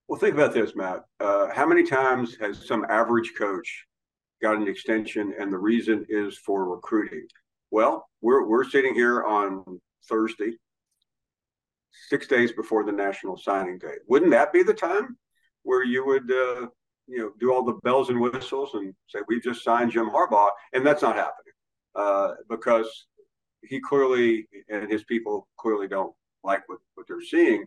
Well, 0.08 0.20
think 0.20 0.36
about 0.36 0.54
this, 0.54 0.76
Matt. 0.76 1.04
Uh, 1.20 1.48
how 1.54 1.66
many 1.66 1.84
times 1.84 2.36
has 2.40 2.68
some 2.68 2.86
average 2.90 3.34
coach 3.38 3.86
got 4.42 4.58
an 4.58 4.68
extension 4.68 5.34
and 5.40 5.52
the 5.52 5.58
reason 5.58 6.06
is 6.10 6.38
for 6.38 6.70
recruiting? 6.70 7.26
Well, 7.72 8.08
we're, 8.22 8.46
we're 8.46 8.70
sitting 8.70 8.94
here 8.94 9.24
on 9.24 9.64
Thursday, 10.10 10.52
six 12.10 12.28
days 12.28 12.52
before 12.52 12.84
the 12.84 12.92
national 12.92 13.38
signing 13.38 13.80
day. 13.80 13.96
Wouldn't 14.08 14.32
that 14.32 14.52
be 14.54 14.64
the 14.64 14.74
time 14.74 15.18
where 15.64 15.84
you 15.84 16.06
would, 16.06 16.30
uh, 16.30 16.68
you 17.08 17.18
know, 17.18 17.32
do 17.40 17.54
all 17.54 17.64
the 17.64 17.80
bells 17.84 18.10
and 18.10 18.20
whistles 18.20 18.72
and 18.74 18.94
say, 19.08 19.20
we've 19.28 19.44
just 19.44 19.64
signed 19.64 19.92
Jim 19.92 20.10
Harbaugh? 20.10 20.50
And 20.74 20.86
that's 20.86 21.02
not 21.02 21.16
happening 21.16 21.54
uh, 21.96 22.34
because 22.50 23.08
he 23.64 23.80
clearly 23.80 24.48
and 24.70 24.90
his 24.90 25.04
people 25.04 25.48
clearly 25.58 25.88
don't 25.88 26.14
like 26.44 26.68
what, 26.68 26.80
what 26.96 27.08
they're 27.08 27.22
seeing. 27.22 27.66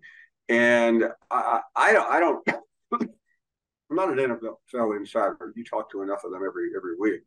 And 0.49 1.05
I, 1.31 1.61
I, 1.75 1.97
I 1.97 2.21
don't, 2.21 2.47
I'm 2.93 3.97
not 3.97 4.11
an 4.11 4.19
NFL 4.19 4.97
insider. 4.97 5.53
You 5.57 5.65
talk 5.65 5.91
to 5.93 6.03
enough 6.03 6.25
of 6.25 6.33
them 6.33 6.43
every 6.47 6.71
every 6.77 6.97
week, 6.99 7.23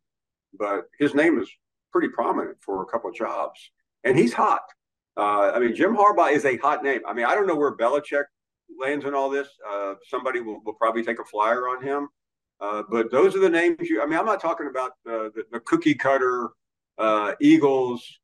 but 0.58 0.84
his 0.98 1.14
name 1.14 1.38
is 1.38 1.48
pretty 1.92 2.08
prominent 2.08 2.56
for 2.60 2.82
a 2.82 2.86
couple 2.86 3.10
of 3.10 3.16
jobs, 3.16 3.70
and 4.04 4.18
he's 4.18 4.32
hot. 4.32 4.62
Uh, 5.16 5.50
I 5.52 5.58
mean, 5.58 5.74
Jim 5.74 5.96
Harbaugh 5.96 6.32
is 6.32 6.44
a 6.44 6.56
hot 6.58 6.84
name. 6.84 7.00
I 7.06 7.12
mean, 7.12 7.24
I 7.24 7.34
don't 7.34 7.46
know 7.46 7.56
where 7.56 7.76
Belichick 7.76 8.24
lands 8.80 9.04
in 9.04 9.14
all 9.14 9.30
this. 9.30 9.48
Uh, 9.68 9.94
somebody 10.06 10.40
will, 10.40 10.60
will 10.64 10.74
probably 10.74 11.02
take 11.02 11.18
a 11.18 11.24
flyer 11.24 11.68
on 11.68 11.82
him. 11.82 12.08
Uh, 12.60 12.82
but 12.88 13.10
those 13.10 13.34
are 13.34 13.40
the 13.40 13.48
names 13.48 13.88
you. 13.88 14.02
I 14.02 14.06
mean, 14.06 14.18
I'm 14.18 14.26
not 14.26 14.40
talking 14.40 14.68
about 14.68 14.92
the, 15.04 15.32
the 15.50 15.60
cookie 15.60 15.94
cutter 15.94 16.50
uh, 16.98 17.32
Eagles 17.40 18.18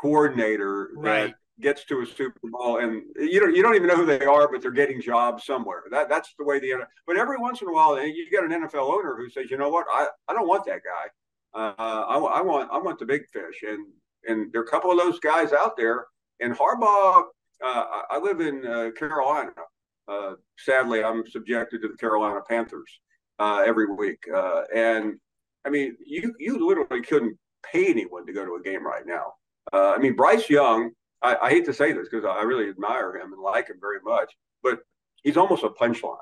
coordinator 0.00 0.90
right. 0.96 1.28
that 1.28 1.34
gets 1.60 1.84
to 1.86 2.00
a 2.02 2.06
Super 2.06 2.38
Bowl 2.44 2.78
and 2.78 3.02
you 3.16 3.40
don't 3.40 3.54
you 3.54 3.62
don't 3.62 3.74
even 3.74 3.88
know 3.88 3.96
who 3.96 4.06
they 4.06 4.24
are, 4.24 4.50
but 4.50 4.62
they're 4.62 4.70
getting 4.70 5.00
jobs 5.00 5.44
somewhere. 5.44 5.82
That 5.90 6.08
that's 6.08 6.34
the 6.38 6.44
way 6.44 6.60
the 6.60 6.70
NFL. 6.70 6.86
but 7.06 7.16
every 7.16 7.38
once 7.38 7.62
in 7.62 7.68
a 7.68 7.72
while 7.72 8.00
you 8.00 8.30
get 8.30 8.44
an 8.44 8.50
NFL 8.50 8.92
owner 8.92 9.16
who 9.16 9.28
says, 9.30 9.50
you 9.50 9.56
know 9.56 9.68
what, 9.68 9.86
I, 9.92 10.06
I 10.28 10.32
don't 10.34 10.48
want 10.48 10.64
that 10.66 10.80
guy. 10.84 11.10
Uh, 11.54 11.74
I, 11.78 12.18
I 12.18 12.40
want 12.42 12.70
I 12.72 12.78
want 12.78 12.98
the 12.98 13.06
big 13.06 13.22
fish, 13.32 13.62
and 13.62 13.86
and 14.26 14.52
there 14.52 14.60
are 14.60 14.64
a 14.64 14.68
couple 14.68 14.90
of 14.90 14.98
those 14.98 15.18
guys 15.18 15.52
out 15.52 15.76
there. 15.76 16.06
And 16.40 16.56
Harbaugh, 16.56 17.24
uh, 17.64 17.84
I 18.10 18.18
live 18.18 18.40
in 18.40 18.64
uh, 18.66 18.90
Carolina. 18.96 19.52
Uh, 20.06 20.34
sadly, 20.58 21.02
I'm 21.02 21.26
subjected 21.26 21.82
to 21.82 21.88
the 21.88 21.96
Carolina 21.96 22.40
Panthers 22.48 23.00
uh, 23.38 23.62
every 23.66 23.86
week, 23.86 24.22
uh, 24.32 24.62
and 24.74 25.14
I 25.64 25.70
mean, 25.70 25.96
you 26.04 26.34
you 26.38 26.66
literally 26.66 27.02
couldn't 27.02 27.36
pay 27.62 27.86
anyone 27.86 28.26
to 28.26 28.32
go 28.32 28.44
to 28.44 28.54
a 28.54 28.62
game 28.62 28.86
right 28.86 29.06
now. 29.06 29.32
Uh, 29.72 29.92
I 29.96 29.98
mean, 29.98 30.14
Bryce 30.14 30.48
Young, 30.48 30.90
I, 31.22 31.36
I 31.42 31.50
hate 31.50 31.64
to 31.66 31.74
say 31.74 31.92
this 31.92 32.08
because 32.10 32.24
I 32.24 32.42
really 32.42 32.68
admire 32.68 33.16
him 33.16 33.32
and 33.32 33.42
like 33.42 33.68
him 33.68 33.76
very 33.80 34.00
much, 34.02 34.32
but 34.62 34.80
he's 35.22 35.36
almost 35.36 35.64
a 35.64 35.70
punchline 35.70 36.16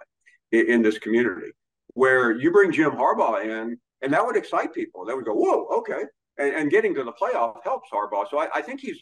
in, 0.53 0.67
in, 0.67 0.83
this 0.83 0.99
community 0.99 1.53
where 1.95 2.33
you 2.33 2.51
bring 2.51 2.73
Jim 2.73 2.93
Harbaugh 2.93 3.45
in, 3.45 3.79
and 4.03 4.13
that 4.13 4.25
would 4.25 4.37
excite 4.37 4.75
people. 4.75 5.05
They 5.05 5.15
would 5.15 5.25
go, 5.25 5.35
whoa, 5.35 5.67
okay. 5.79 6.05
And, 6.39 6.55
and 6.55 6.71
getting 6.71 6.95
to 6.95 7.05
the 7.05 7.13
playoff 7.13 7.63
helps 7.63 7.89
Harbaugh. 7.93 8.29
So 8.31 8.39
I, 8.39 8.49
I 8.55 8.63
think 8.63 8.81
he's, 8.81 8.99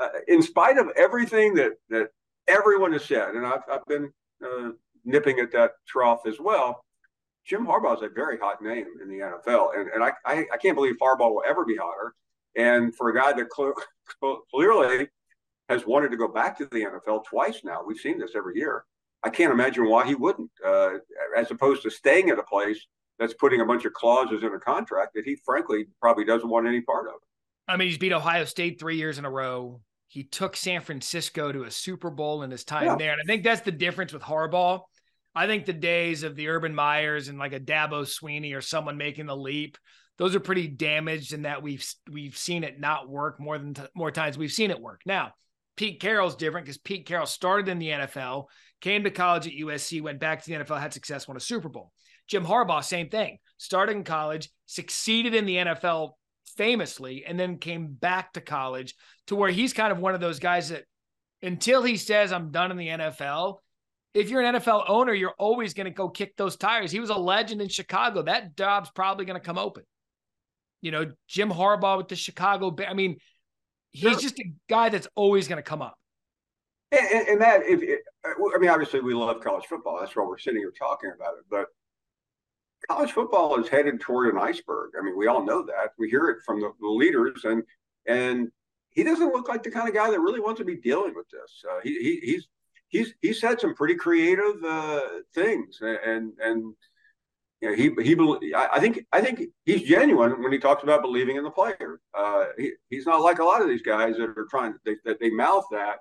uh, 0.00 0.08
in 0.28 0.42
spite 0.42 0.78
of 0.78 0.88
everything 0.96 1.54
that, 1.54 1.72
that 1.90 2.08
everyone 2.48 2.92
has 2.92 3.04
said, 3.04 3.34
and 3.34 3.46
I've, 3.46 3.62
I've 3.70 3.84
been 3.86 4.10
uh, 4.44 4.70
nipping 5.04 5.38
at 5.38 5.52
that 5.52 5.72
trough 5.86 6.26
as 6.26 6.40
well, 6.40 6.84
Jim 7.46 7.66
Harbaugh 7.66 7.96
is 7.96 8.02
a 8.02 8.08
very 8.08 8.38
hot 8.38 8.62
name 8.62 8.86
in 9.02 9.08
the 9.08 9.18
NFL, 9.18 9.78
and 9.78 9.90
and 9.90 10.02
I 10.02 10.12
I, 10.24 10.46
I 10.52 10.56
can't 10.56 10.74
believe 10.74 10.94
Harbaugh 11.00 11.30
will 11.30 11.42
ever 11.46 11.64
be 11.64 11.76
hotter. 11.76 12.14
And 12.56 12.94
for 12.94 13.08
a 13.10 13.14
guy 13.14 13.32
that 13.32 13.48
cl- 13.54 14.42
clearly 14.50 15.08
has 15.68 15.86
wanted 15.86 16.10
to 16.10 16.16
go 16.16 16.28
back 16.28 16.58
to 16.58 16.66
the 16.66 16.84
NFL 16.84 17.24
twice 17.24 17.60
now, 17.64 17.80
we've 17.86 17.98
seen 17.98 18.18
this 18.18 18.32
every 18.36 18.56
year. 18.56 18.84
I 19.22 19.30
can't 19.30 19.52
imagine 19.52 19.88
why 19.88 20.06
he 20.06 20.14
wouldn't, 20.14 20.50
uh, 20.64 20.90
as 21.36 21.50
opposed 21.50 21.82
to 21.82 21.90
staying 21.90 22.28
at 22.28 22.38
a 22.38 22.42
place 22.42 22.86
that's 23.18 23.34
putting 23.34 23.60
a 23.60 23.64
bunch 23.64 23.84
of 23.84 23.92
clauses 23.92 24.42
in 24.42 24.52
a 24.52 24.58
contract 24.58 25.12
that 25.14 25.24
he 25.24 25.36
frankly 25.44 25.86
probably 26.00 26.24
doesn't 26.24 26.48
want 26.48 26.66
any 26.66 26.82
part 26.82 27.08
of. 27.08 27.14
I 27.66 27.76
mean, 27.76 27.88
he's 27.88 27.98
beat 27.98 28.12
Ohio 28.12 28.44
State 28.44 28.78
three 28.78 28.96
years 28.96 29.18
in 29.18 29.24
a 29.24 29.30
row. 29.30 29.80
He 30.08 30.24
took 30.24 30.56
San 30.56 30.82
Francisco 30.82 31.50
to 31.50 31.64
a 31.64 31.70
Super 31.70 32.10
Bowl 32.10 32.42
in 32.42 32.50
his 32.50 32.64
time 32.64 32.84
yeah. 32.84 32.96
there. 32.96 33.12
And 33.12 33.20
I 33.22 33.24
think 33.24 33.42
that's 33.42 33.62
the 33.62 33.72
difference 33.72 34.12
with 34.12 34.22
Harbaugh. 34.22 34.82
I 35.34 35.46
think 35.46 35.64
the 35.64 35.72
days 35.72 36.22
of 36.22 36.36
the 36.36 36.48
Urban 36.48 36.74
Meyers 36.74 37.28
and 37.28 37.38
like 37.38 37.52
a 37.52 37.60
Dabo 37.60 38.02
Swinney 38.02 38.56
or 38.56 38.60
someone 38.60 38.96
making 38.96 39.26
the 39.26 39.36
leap, 39.36 39.78
those 40.18 40.34
are 40.34 40.40
pretty 40.40 40.68
damaged 40.68 41.32
in 41.32 41.42
that 41.42 41.62
we've 41.62 41.84
we've 42.10 42.36
seen 42.36 42.64
it 42.64 42.78
not 42.78 43.08
work 43.08 43.40
more 43.40 43.58
than 43.58 43.74
t- 43.74 43.82
more 43.94 44.10
times 44.10 44.38
we've 44.38 44.52
seen 44.52 44.70
it 44.70 44.80
work. 44.80 45.02
Now, 45.06 45.32
Pete 45.76 46.00
Carroll's 46.00 46.36
different 46.36 46.66
because 46.66 46.78
Pete 46.78 47.06
Carroll 47.06 47.26
started 47.26 47.68
in 47.68 47.78
the 47.78 47.88
NFL, 47.88 48.46
came 48.80 49.04
to 49.04 49.10
college 49.10 49.46
at 49.46 49.54
USC, 49.54 50.02
went 50.02 50.20
back 50.20 50.42
to 50.42 50.50
the 50.50 50.64
NFL, 50.64 50.80
had 50.80 50.92
success, 50.92 51.26
won 51.26 51.36
a 51.36 51.40
Super 51.40 51.68
Bowl. 51.68 51.92
Jim 52.28 52.44
Harbaugh, 52.44 52.82
same 52.82 53.08
thing. 53.08 53.38
Started 53.58 53.96
in 53.96 54.04
college, 54.04 54.50
succeeded 54.66 55.34
in 55.34 55.46
the 55.46 55.56
NFL 55.56 56.12
famously, 56.56 57.24
and 57.26 57.38
then 57.38 57.58
came 57.58 57.88
back 57.88 58.32
to 58.34 58.40
college 58.40 58.94
to 59.26 59.36
where 59.36 59.50
he's 59.50 59.72
kind 59.72 59.92
of 59.92 59.98
one 59.98 60.14
of 60.14 60.20
those 60.20 60.38
guys 60.38 60.68
that 60.68 60.84
until 61.42 61.82
he 61.82 61.96
says 61.96 62.32
I'm 62.32 62.50
done 62.50 62.70
in 62.70 62.76
the 62.76 62.88
NFL, 62.88 63.56
if 64.14 64.30
you're 64.30 64.40
an 64.40 64.54
NFL 64.54 64.84
owner, 64.88 65.12
you're 65.12 65.34
always 65.38 65.74
going 65.74 65.86
to 65.86 65.90
go 65.90 66.08
kick 66.08 66.36
those 66.36 66.56
tires. 66.56 66.92
He 66.92 67.00
was 67.00 67.10
a 67.10 67.16
legend 67.16 67.60
in 67.60 67.68
Chicago. 67.68 68.22
That 68.22 68.56
job's 68.56 68.90
probably 68.90 69.24
going 69.24 69.38
to 69.38 69.44
come 69.44 69.58
open. 69.58 69.82
You 70.84 70.90
know, 70.90 71.10
Jim 71.28 71.50
Harbaugh 71.50 71.96
with 71.96 72.08
the 72.08 72.16
Chicago. 72.16 72.76
I 72.86 72.92
mean, 72.92 73.16
he's 73.90 74.20
just 74.20 74.38
a 74.38 74.52
guy 74.68 74.90
that's 74.90 75.08
always 75.14 75.48
going 75.48 75.56
to 75.56 75.62
come 75.62 75.80
up. 75.80 75.98
And, 76.92 77.26
and 77.26 77.40
that, 77.40 77.62
if 77.64 77.80
I 78.24 78.58
mean, 78.58 78.68
obviously 78.68 79.00
we 79.00 79.14
love 79.14 79.42
college 79.42 79.64
football. 79.64 79.98
That's 79.98 80.14
why 80.14 80.24
we're 80.24 80.36
sitting 80.36 80.60
here 80.60 80.74
talking 80.78 81.10
about 81.16 81.38
it. 81.38 81.44
But 81.48 81.68
college 82.86 83.12
football 83.12 83.58
is 83.58 83.66
headed 83.68 83.98
toward 83.98 84.34
an 84.34 84.38
iceberg. 84.38 84.90
I 85.00 85.02
mean, 85.02 85.16
we 85.16 85.26
all 85.26 85.42
know 85.42 85.64
that. 85.64 85.92
We 85.98 86.10
hear 86.10 86.28
it 86.28 86.38
from 86.44 86.60
the, 86.60 86.70
the 86.78 86.86
leaders, 86.86 87.44
and 87.44 87.62
and 88.06 88.48
he 88.90 89.02
doesn't 89.02 89.32
look 89.32 89.48
like 89.48 89.62
the 89.62 89.70
kind 89.70 89.88
of 89.88 89.94
guy 89.94 90.10
that 90.10 90.20
really 90.20 90.40
wants 90.40 90.58
to 90.58 90.66
be 90.66 90.76
dealing 90.76 91.14
with 91.14 91.30
this. 91.30 91.64
Uh, 91.66 91.80
he, 91.82 91.94
he 92.02 92.20
he's 92.30 92.48
he's 92.88 93.14
he's 93.22 93.40
said 93.40 93.58
some 93.58 93.74
pretty 93.74 93.94
creative 93.94 94.62
uh, 94.62 95.00
things, 95.34 95.78
and 95.80 96.32
and 96.42 96.74
you 97.64 97.70
know, 97.70 97.76
he 97.76 98.14
he 98.14 98.54
I 98.54 98.78
think 98.78 99.06
I 99.12 99.20
think 99.20 99.42
he's 99.64 99.82
genuine 99.82 100.42
when 100.42 100.52
he 100.52 100.58
talks 100.58 100.82
about 100.82 101.02
believing 101.02 101.36
in 101.36 101.44
the 101.44 101.50
player. 101.50 102.00
Uh, 102.12 102.46
he, 102.58 102.72
he's 102.90 103.06
not 103.06 103.22
like 103.22 103.38
a 103.38 103.44
lot 103.44 103.62
of 103.62 103.68
these 103.68 103.82
guys 103.82 104.16
that 104.16 104.28
are 104.36 104.46
trying 104.50 104.74
they, 104.84 104.96
that 105.04 105.18
they 105.18 105.30
mouth 105.30 105.64
that, 105.70 105.98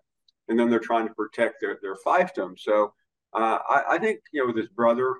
and 0.49 0.59
then 0.59 0.69
they're 0.69 0.79
trying 0.79 1.07
to 1.07 1.13
protect 1.13 1.61
their 1.61 1.79
their 1.81 1.95
fiefdom. 2.05 2.59
So 2.59 2.93
uh, 3.33 3.59
I, 3.69 3.83
I 3.91 3.97
think 3.97 4.19
you 4.33 4.41
know 4.41 4.47
with 4.47 4.57
his 4.57 4.69
brother 4.69 5.15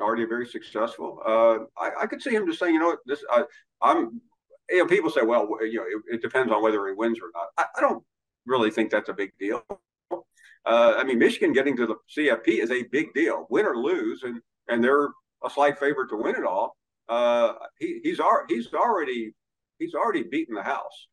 already 0.00 0.24
very 0.24 0.46
successful. 0.46 1.22
Uh, 1.24 1.80
I, 1.80 2.02
I, 2.02 2.06
could 2.06 2.20
see 2.20 2.34
him 2.34 2.46
just 2.46 2.58
saying, 2.58 2.74
you 2.74 2.80
know 2.80 2.98
this 3.06 3.24
I, 3.30 3.44
am 3.82 4.20
You 4.68 4.78
know, 4.78 4.86
people 4.86 5.08
say, 5.08 5.22
well, 5.22 5.48
you 5.62 5.76
know, 5.76 5.84
it, 5.84 6.16
it, 6.16 6.22
depends 6.22 6.52
on 6.52 6.62
whether 6.62 6.86
he 6.86 6.92
wins 6.92 7.18
or 7.18 7.30
not. 7.34 7.46
I, 7.56 7.64
I 7.78 7.80
don't 7.80 8.04
really 8.44 8.70
think 8.70 8.90
that's 8.90 9.08
a 9.08 9.14
big 9.14 9.32
deal. 9.38 9.62
Uh, 10.10 10.94
I 10.98 11.04
mean, 11.04 11.18
Michigan 11.18 11.54
getting 11.54 11.78
to 11.78 11.86
the 11.86 11.94
CFP 12.14 12.62
is 12.62 12.70
a 12.70 12.82
big 12.90 13.14
deal, 13.14 13.46
win 13.48 13.64
or 13.64 13.76
lose, 13.76 14.22
and 14.22 14.40
and 14.68 14.84
they're 14.84 15.08
a 15.46 15.50
slight 15.50 15.78
favorite 15.78 16.08
to 16.08 16.16
win 16.16 16.34
it 16.34 16.44
all. 16.44 16.76
Uh, 17.08 17.54
he, 17.78 18.00
he's 18.02 18.20
already 18.20 18.54
he's 18.54 18.72
already 18.74 19.34
he's 19.78 19.94
already 19.94 20.24
beaten 20.24 20.54
the 20.54 20.62
house. 20.62 21.08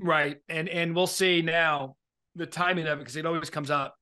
Right, 0.00 0.38
and 0.48 0.68
and 0.68 0.96
we'll 0.96 1.06
see 1.06 1.42
now 1.42 1.96
the 2.34 2.46
timing 2.46 2.86
of 2.86 2.98
it 2.98 3.02
because 3.02 3.16
it 3.16 3.26
always 3.26 3.50
comes 3.50 3.70
up 3.70 3.94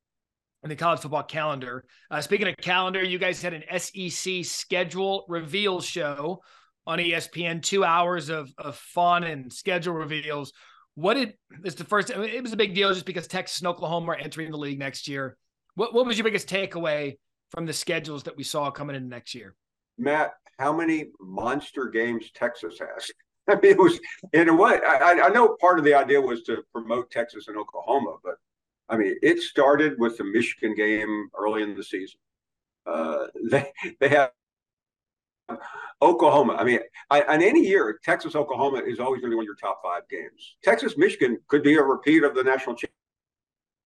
in 0.62 0.68
the 0.68 0.76
college 0.76 1.00
football 1.00 1.22
calendar. 1.22 1.84
Uh, 2.10 2.20
speaking 2.20 2.48
of 2.48 2.56
calendar, 2.58 3.02
you 3.02 3.18
guys 3.18 3.42
had 3.42 3.54
an 3.54 3.64
SEC 3.78 4.44
schedule 4.44 5.24
reveal 5.28 5.80
show 5.80 6.40
on 6.86 6.98
ESPN, 6.98 7.62
two 7.62 7.84
hours 7.84 8.28
of 8.28 8.52
of 8.58 8.76
fun 8.76 9.24
and 9.24 9.52
schedule 9.52 9.94
reveals. 9.94 10.52
What 10.94 11.14
did 11.14 11.34
is 11.64 11.74
the 11.74 11.84
first? 11.84 12.12
I 12.14 12.18
mean, 12.18 12.30
it 12.30 12.42
was 12.42 12.52
a 12.52 12.56
big 12.56 12.74
deal 12.74 12.92
just 12.92 13.06
because 13.06 13.26
Texas 13.26 13.60
and 13.60 13.68
Oklahoma 13.68 14.12
are 14.12 14.16
entering 14.16 14.50
the 14.50 14.58
league 14.58 14.78
next 14.78 15.08
year. 15.08 15.36
What 15.74 15.92
what 15.92 16.06
was 16.06 16.16
your 16.16 16.24
biggest 16.24 16.48
takeaway 16.48 17.16
from 17.50 17.66
the 17.66 17.72
schedules 17.72 18.22
that 18.24 18.36
we 18.36 18.44
saw 18.44 18.70
coming 18.70 18.96
in 18.96 19.08
next 19.08 19.34
year? 19.34 19.54
Matt, 19.98 20.34
how 20.58 20.72
many 20.72 21.10
monster 21.20 21.86
games 21.86 22.30
Texas 22.34 22.78
has? 22.78 23.10
I 23.48 23.54
mean, 23.54 23.72
it 23.72 23.78
was 23.78 23.98
in 24.32 24.48
a 24.48 24.54
way. 24.54 24.78
I, 24.86 25.20
I 25.24 25.28
know 25.28 25.56
part 25.60 25.78
of 25.78 25.84
the 25.84 25.94
idea 25.94 26.20
was 26.20 26.42
to 26.42 26.62
promote 26.72 27.10
Texas 27.10 27.48
and 27.48 27.56
Oklahoma, 27.56 28.16
but 28.22 28.34
I 28.88 28.96
mean, 28.96 29.16
it 29.22 29.40
started 29.40 29.98
with 29.98 30.18
the 30.18 30.24
Michigan 30.24 30.74
game 30.74 31.28
early 31.38 31.62
in 31.62 31.74
the 31.74 31.82
season. 31.82 32.18
Uh, 32.86 33.26
they 33.50 33.72
they 33.98 34.08
have 34.08 34.30
Oklahoma. 36.02 36.56
I 36.58 36.64
mean, 36.64 36.80
I, 37.10 37.22
in 37.34 37.42
any 37.42 37.66
year, 37.66 37.98
Texas 38.04 38.36
Oklahoma 38.36 38.82
is 38.86 39.00
always 39.00 39.20
going 39.20 39.30
to 39.30 39.34
be 39.34 39.36
one 39.36 39.44
of 39.44 39.46
your 39.46 39.56
top 39.56 39.80
five 39.82 40.02
games. 40.08 40.56
Texas 40.62 40.96
Michigan 40.96 41.38
could 41.48 41.62
be 41.62 41.76
a 41.76 41.82
repeat 41.82 42.22
of 42.22 42.34
the 42.34 42.44
national 42.44 42.76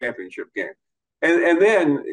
championship 0.02 0.52
game, 0.54 0.74
and 1.22 1.42
and 1.42 1.60
then 1.60 2.04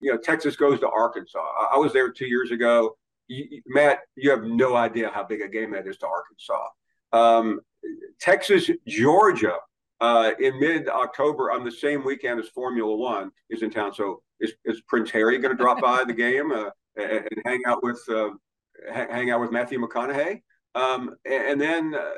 you 0.00 0.12
know 0.12 0.18
Texas 0.18 0.56
goes 0.56 0.80
to 0.80 0.88
Arkansas. 0.88 1.38
I, 1.38 1.74
I 1.74 1.78
was 1.78 1.92
there 1.92 2.10
two 2.10 2.26
years 2.26 2.50
ago. 2.50 2.96
You, 3.28 3.62
Matt, 3.66 4.00
you 4.16 4.30
have 4.30 4.42
no 4.42 4.76
idea 4.76 5.10
how 5.12 5.24
big 5.24 5.40
a 5.40 5.48
game 5.48 5.72
that 5.72 5.86
is 5.86 5.96
to 5.98 6.06
Arkansas. 6.06 6.68
Um, 7.12 7.60
Texas 8.20 8.70
Georgia 8.86 9.56
uh, 10.00 10.32
in 10.40 10.58
mid 10.60 10.88
October 10.88 11.52
on 11.52 11.64
the 11.64 11.70
same 11.70 12.04
weekend 12.04 12.40
as 12.40 12.48
Formula 12.48 12.94
One 12.94 13.30
is 13.50 13.62
in 13.62 13.70
town. 13.70 13.94
So 13.94 14.22
is, 14.40 14.52
is 14.64 14.80
Prince 14.82 15.10
Harry 15.10 15.38
going 15.38 15.56
to 15.56 15.62
drop 15.62 15.80
by 15.80 16.04
the 16.04 16.12
game 16.12 16.52
uh, 16.52 16.70
and, 16.96 17.28
and, 17.30 17.42
hang 17.44 17.60
out 17.66 17.82
with 17.82 18.00
uh, 18.08 18.30
hang 18.92 19.30
out 19.30 19.40
with 19.40 19.52
Matthew 19.52 19.80
McConaughey? 19.80 20.42
Um, 20.74 21.14
and, 21.24 21.44
and, 21.44 21.60
then 21.60 21.94
uh, 21.94 22.10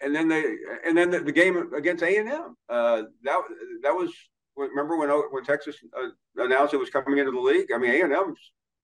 and 0.00 0.14
then 0.14 0.28
they 0.28 0.44
and 0.86 0.96
then 0.96 1.10
the, 1.10 1.20
the 1.20 1.32
game 1.32 1.72
against 1.74 2.02
A 2.02 2.16
and 2.16 2.28
M 2.28 2.56
uh, 2.68 3.02
that 3.24 3.40
that 3.82 3.92
was 3.92 4.12
remember 4.56 4.96
when 4.96 5.08
when 5.30 5.44
Texas 5.44 5.76
uh, 5.96 6.08
announced 6.42 6.74
it 6.74 6.78
was 6.78 6.90
coming 6.90 7.18
into 7.18 7.32
the 7.32 7.40
league. 7.40 7.68
I 7.74 7.78
mean 7.78 7.90
A 7.90 8.02
and 8.02 8.12
M 8.12 8.34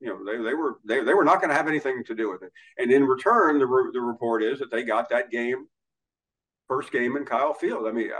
you 0.00 0.08
know 0.08 0.24
they, 0.24 0.42
they 0.42 0.54
were 0.54 0.78
they, 0.84 1.02
they 1.02 1.14
were 1.14 1.24
not 1.24 1.40
going 1.40 1.50
to 1.50 1.56
have 1.56 1.68
anything 1.68 2.04
to 2.04 2.14
do 2.14 2.30
with 2.30 2.42
it. 2.42 2.52
And 2.78 2.90
in 2.90 3.04
return, 3.04 3.58
the 3.58 3.66
re- 3.66 3.90
the 3.92 4.00
report 4.00 4.42
is 4.42 4.58
that 4.58 4.70
they 4.70 4.82
got 4.82 5.08
that 5.10 5.30
game 5.30 5.66
first 6.68 6.92
game 6.92 7.16
in 7.16 7.24
Kyle 7.24 7.54
Field. 7.54 7.86
I 7.88 7.92
mean, 7.92 8.10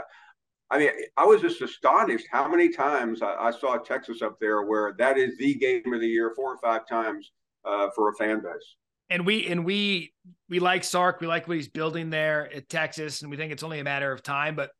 I 0.71 0.79
mean, 0.79 0.89
I 1.17 1.25
was 1.25 1.41
just 1.41 1.61
astonished 1.61 2.27
how 2.31 2.47
many 2.47 2.69
times 2.69 3.21
I, 3.21 3.35
I, 3.35 3.51
saw 3.51 3.77
Texas 3.77 4.21
up 4.21 4.39
there 4.39 4.63
where 4.63 4.93
that 4.97 5.17
is 5.17 5.37
the 5.37 5.55
game 5.55 5.93
of 5.93 6.01
the 6.01 6.07
year 6.07 6.33
four 6.35 6.53
or 6.53 6.57
five 6.57 6.87
times 6.87 7.31
uh, 7.65 7.89
for 7.95 8.09
a 8.09 8.15
fan 8.15 8.41
base. 8.41 8.75
And 9.11 9.25
we 9.25 9.47
and 9.47 9.65
we 9.65 10.13
we 10.49 10.59
like 10.59 10.83
Sark. 10.83 11.21
We 11.21 11.27
like 11.27 11.47
what 11.47 11.57
he's 11.57 11.67
building 11.67 12.11
there 12.11 12.53
at 12.53 12.69
Texas, 12.69 13.21
and 13.21 13.31
we 13.31 13.37
think 13.37 13.51
it's 13.51 13.63
only 13.63 13.79
a 13.79 13.83
matter 13.83 14.11
of 14.11 14.21
time. 14.21 14.55
But 14.55 14.71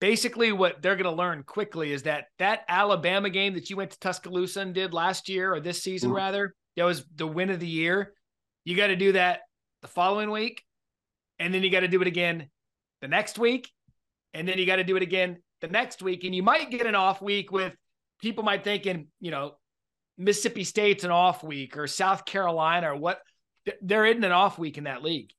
basically, 0.00 0.52
what 0.52 0.82
they're 0.82 0.96
going 0.96 1.04
to 1.04 1.10
learn 1.10 1.42
quickly 1.42 1.92
is 1.92 2.04
that 2.04 2.26
that 2.38 2.64
Alabama 2.68 3.30
game 3.30 3.54
that 3.54 3.70
you 3.70 3.76
went 3.76 3.90
to 3.92 3.98
Tuscaloosa 3.98 4.60
and 4.60 4.74
did 4.74 4.92
last 4.92 5.28
year 5.28 5.52
or 5.52 5.60
this 5.60 5.82
season 5.82 6.10
mm-hmm. 6.10 6.16
rather, 6.16 6.54
that 6.76 6.84
was 6.84 7.04
the 7.14 7.26
win 7.26 7.50
of 7.50 7.60
the 7.60 7.66
year. 7.66 8.12
You 8.64 8.76
got 8.76 8.88
to 8.88 8.96
do 8.96 9.12
that 9.12 9.40
the 9.82 9.88
following 9.88 10.30
week, 10.30 10.62
and 11.38 11.52
then 11.52 11.62
you 11.62 11.70
got 11.70 11.80
to 11.80 11.88
do 11.88 12.00
it 12.02 12.08
again 12.08 12.48
the 13.00 13.08
next 13.08 13.38
week, 13.38 13.70
and 14.34 14.46
then 14.48 14.58
you 14.58 14.66
got 14.66 14.76
to 14.76 14.84
do 14.84 14.96
it 14.96 15.02
again 15.02 15.38
the 15.60 15.68
next 15.68 16.02
week. 16.02 16.24
And 16.24 16.34
you 16.34 16.42
might 16.42 16.70
get 16.70 16.86
an 16.86 16.94
off 16.94 17.22
week 17.22 17.52
with 17.52 17.74
people 18.20 18.44
might 18.44 18.64
thinking, 18.64 19.08
you 19.20 19.30
know, 19.30 19.54
Mississippi 20.18 20.64
State's 20.64 21.04
an 21.04 21.10
off 21.10 21.42
week 21.42 21.76
or 21.76 21.86
South 21.86 22.24
Carolina 22.24 22.92
or 22.92 22.96
what. 22.96 23.20
There 23.82 24.06
isn't 24.06 24.22
an 24.22 24.32
off 24.32 24.58
week 24.58 24.78
in 24.78 24.84
that 24.84 25.02
league. 25.02 25.32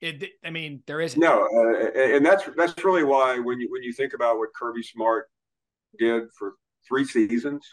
It, 0.00 0.30
I 0.44 0.50
mean, 0.50 0.82
there 0.86 1.00
isn't. 1.00 1.20
No, 1.20 1.46
uh, 1.54 2.00
and 2.00 2.24
that's 2.24 2.44
that's 2.56 2.84
really 2.84 3.04
why 3.04 3.38
when 3.38 3.60
you 3.60 3.70
when 3.70 3.82
you 3.82 3.92
think 3.92 4.14
about 4.14 4.38
what 4.38 4.48
Kirby 4.54 4.82
Smart 4.82 5.28
did 5.98 6.24
for 6.38 6.54
three 6.88 7.04
seasons, 7.04 7.66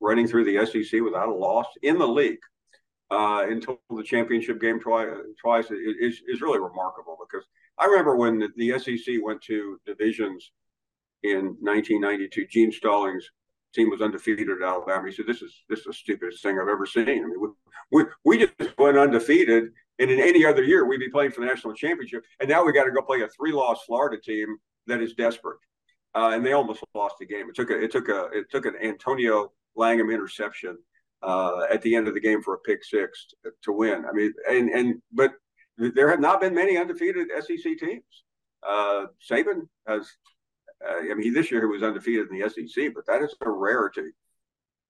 running 0.00 0.26
through 0.26 0.44
the 0.44 0.66
SEC 0.66 1.00
without 1.00 1.28
a 1.28 1.34
loss 1.34 1.66
in 1.82 1.98
the 1.98 2.06
league 2.06 2.40
uh, 3.10 3.46
until 3.48 3.80
the 3.90 4.02
championship 4.02 4.60
game 4.60 4.80
twice, 4.80 5.08
twice 5.40 5.70
is 5.70 6.20
is 6.26 6.40
really 6.40 6.58
remarkable 6.58 7.16
because 7.20 7.46
I 7.78 7.86
remember 7.86 8.16
when 8.16 8.38
the, 8.40 8.48
the 8.56 8.78
SEC 8.78 9.16
went 9.22 9.40
to 9.42 9.78
divisions 9.86 10.50
in 11.22 11.56
1992. 11.60 12.46
Gene 12.48 12.72
Stallings' 12.72 13.30
team 13.72 13.90
was 13.90 14.02
undefeated 14.02 14.48
at 14.50 14.66
Alabama. 14.66 15.08
He 15.08 15.14
said, 15.14 15.26
"This 15.26 15.42
is 15.42 15.62
this 15.68 15.80
is 15.80 15.86
the 15.86 15.92
stupidest 15.92 16.42
thing 16.42 16.58
I've 16.58 16.68
ever 16.68 16.86
seen. 16.86 17.08
I 17.08 17.26
mean, 17.26 17.40
we 17.40 17.48
we, 17.90 18.04
we 18.24 18.38
just 18.38 18.78
went 18.78 18.98
undefeated, 18.98 19.70
and 19.98 20.10
in 20.10 20.20
any 20.20 20.44
other 20.44 20.62
year 20.62 20.86
we'd 20.86 20.98
be 20.98 21.10
playing 21.10 21.32
for 21.32 21.40
the 21.40 21.46
national 21.46 21.74
championship, 21.74 22.24
and 22.40 22.48
now 22.48 22.64
we 22.64 22.72
got 22.72 22.84
to 22.84 22.90
go 22.90 23.02
play 23.02 23.22
a 23.22 23.28
three-loss 23.28 23.84
Florida 23.84 24.20
team 24.20 24.56
that 24.86 25.00
is 25.00 25.14
desperate." 25.14 25.58
Uh, 26.14 26.30
and 26.32 26.44
they 26.44 26.52
almost 26.52 26.82
lost 26.94 27.16
the 27.20 27.26
game. 27.26 27.48
It 27.48 27.54
took 27.54 27.70
a 27.70 27.82
it 27.82 27.92
took 27.92 28.08
a 28.08 28.26
it 28.32 28.50
took 28.50 28.66
an 28.66 28.74
Antonio 28.82 29.52
Langham 29.76 30.10
interception 30.10 30.78
uh, 31.22 31.62
at 31.70 31.82
the 31.82 31.94
end 31.94 32.08
of 32.08 32.14
the 32.14 32.20
game 32.20 32.42
for 32.42 32.54
a 32.54 32.58
pick 32.58 32.84
six 32.84 33.26
to, 33.44 33.50
to 33.64 33.72
win. 33.72 34.04
I 34.04 34.12
mean, 34.12 34.32
and 34.48 34.70
and 34.70 35.02
but 35.12 35.32
there 35.78 36.10
have 36.10 36.20
not 36.20 36.40
been 36.40 36.54
many 36.54 36.76
undefeated 36.76 37.28
SEC 37.40 37.78
teams. 37.78 38.24
Uh, 38.66 39.06
Saban 39.30 39.68
has, 39.86 40.08
uh, 40.84 41.10
I 41.10 41.14
mean, 41.14 41.32
this 41.32 41.50
year 41.50 41.60
he 41.60 41.66
was 41.66 41.82
undefeated 41.82 42.28
in 42.30 42.38
the 42.38 42.48
SEC, 42.48 42.92
but 42.94 43.06
that 43.06 43.22
is 43.22 43.34
a 43.40 43.50
rarity. 43.50 44.10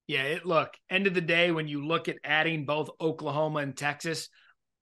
Yeah, 0.06 0.22
it 0.22 0.46
look 0.46 0.70
end 0.88 1.06
of 1.06 1.12
the 1.12 1.20
day 1.20 1.50
when 1.50 1.68
you 1.68 1.86
look 1.86 2.08
at 2.08 2.16
adding 2.24 2.64
both 2.64 2.88
Oklahoma 3.00 3.58
and 3.58 3.76
Texas, 3.76 4.30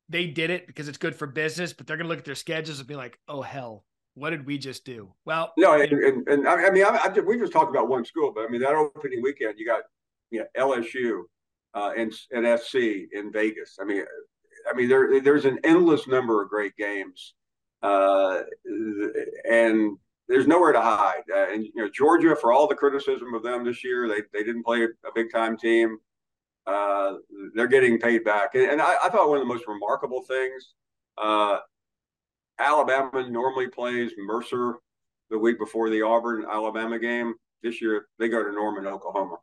they 0.09 0.27
did 0.27 0.51
it 0.51 0.66
because 0.66 0.88
it's 0.88 0.99
good 0.99 1.14
for 1.14 1.27
business, 1.27 1.73
but 1.73 1.87
they're 1.87 1.97
going 1.97 2.05
to 2.05 2.09
look 2.09 2.19
at 2.19 2.25
their 2.25 2.35
schedules 2.35 2.79
and 2.79 2.88
be 2.88 2.97
like, 2.97 3.19
"Oh 3.29 3.42
hell, 3.42 3.85
what 4.14 4.31
did 4.31 4.47
we 4.47 4.59
just 4.59 4.85
do?" 4.85 5.12
Well, 5.25 5.53
no, 5.57 5.81
and, 5.81 5.92
and, 5.92 6.29
and 6.29 6.49
I 6.49 6.71
mean, 6.71 6.85
I, 6.85 6.99
I, 7.05 7.21
we 7.21 7.38
just 7.38 7.53
talked 7.53 7.71
about 7.71 7.88
one 7.88 8.05
school, 8.05 8.33
but 8.35 8.45
I 8.45 8.49
mean 8.49 8.61
that 8.61 8.75
opening 8.75 9.23
weekend, 9.23 9.59
you 9.59 9.66
got 9.66 9.83
you 10.31 10.40
know, 10.40 10.47
LSU 10.59 11.23
uh, 11.75 11.92
and 11.97 12.12
and 12.33 12.61
SC 12.61 12.75
in 13.12 13.31
Vegas. 13.33 13.79
I 13.81 13.85
mean, 13.85 14.05
I 14.69 14.75
mean, 14.75 14.88
there 14.88 15.21
there's 15.21 15.45
an 15.45 15.59
endless 15.64 16.07
number 16.07 16.42
of 16.42 16.49
great 16.49 16.77
games, 16.77 17.35
uh, 17.83 18.42
and 19.49 19.97
there's 20.29 20.47
nowhere 20.47 20.73
to 20.73 20.81
hide. 20.81 21.23
Uh, 21.33 21.53
and 21.53 21.64
you 21.64 21.73
know, 21.77 21.88
Georgia, 21.92 22.35
for 22.35 22.53
all 22.53 22.66
the 22.66 22.75
criticism 22.75 23.35
of 23.35 23.42
them 23.42 23.64
this 23.64 23.85
year, 23.85 24.09
they 24.09 24.23
they 24.33 24.45
didn't 24.45 24.64
play 24.64 24.85
a 24.85 24.88
big 25.14 25.33
time 25.33 25.57
team. 25.57 25.99
Uh, 26.66 27.14
they're 27.55 27.68
getting 27.68 27.98
paid 27.98 28.24
back, 28.24 28.55
and, 28.55 28.64
and 28.64 28.83
I, 28.83 28.96
I, 29.05 29.09
thought 29.09 29.29
one 29.29 29.38
of 29.38 29.42
the 29.42 29.52
most 29.55 29.68
remarkable 29.68 30.22
things. 30.22 30.74
Uh, 31.16 31.59
Alabama 32.59 33.29
normally 33.29 33.68
plays 33.68 34.11
Mercer 34.18 34.74
the 35.31 35.38
week 35.38 35.59
before 35.59 35.90
the 35.90 36.02
Auburn 36.02 36.44
Alabama 36.50 36.98
game. 36.98 37.35
This 37.62 37.81
year 37.81 38.07
they 38.18 38.29
go 38.29 38.42
to 38.42 38.52
Norman, 38.52 38.87
Oklahoma. 38.87 39.37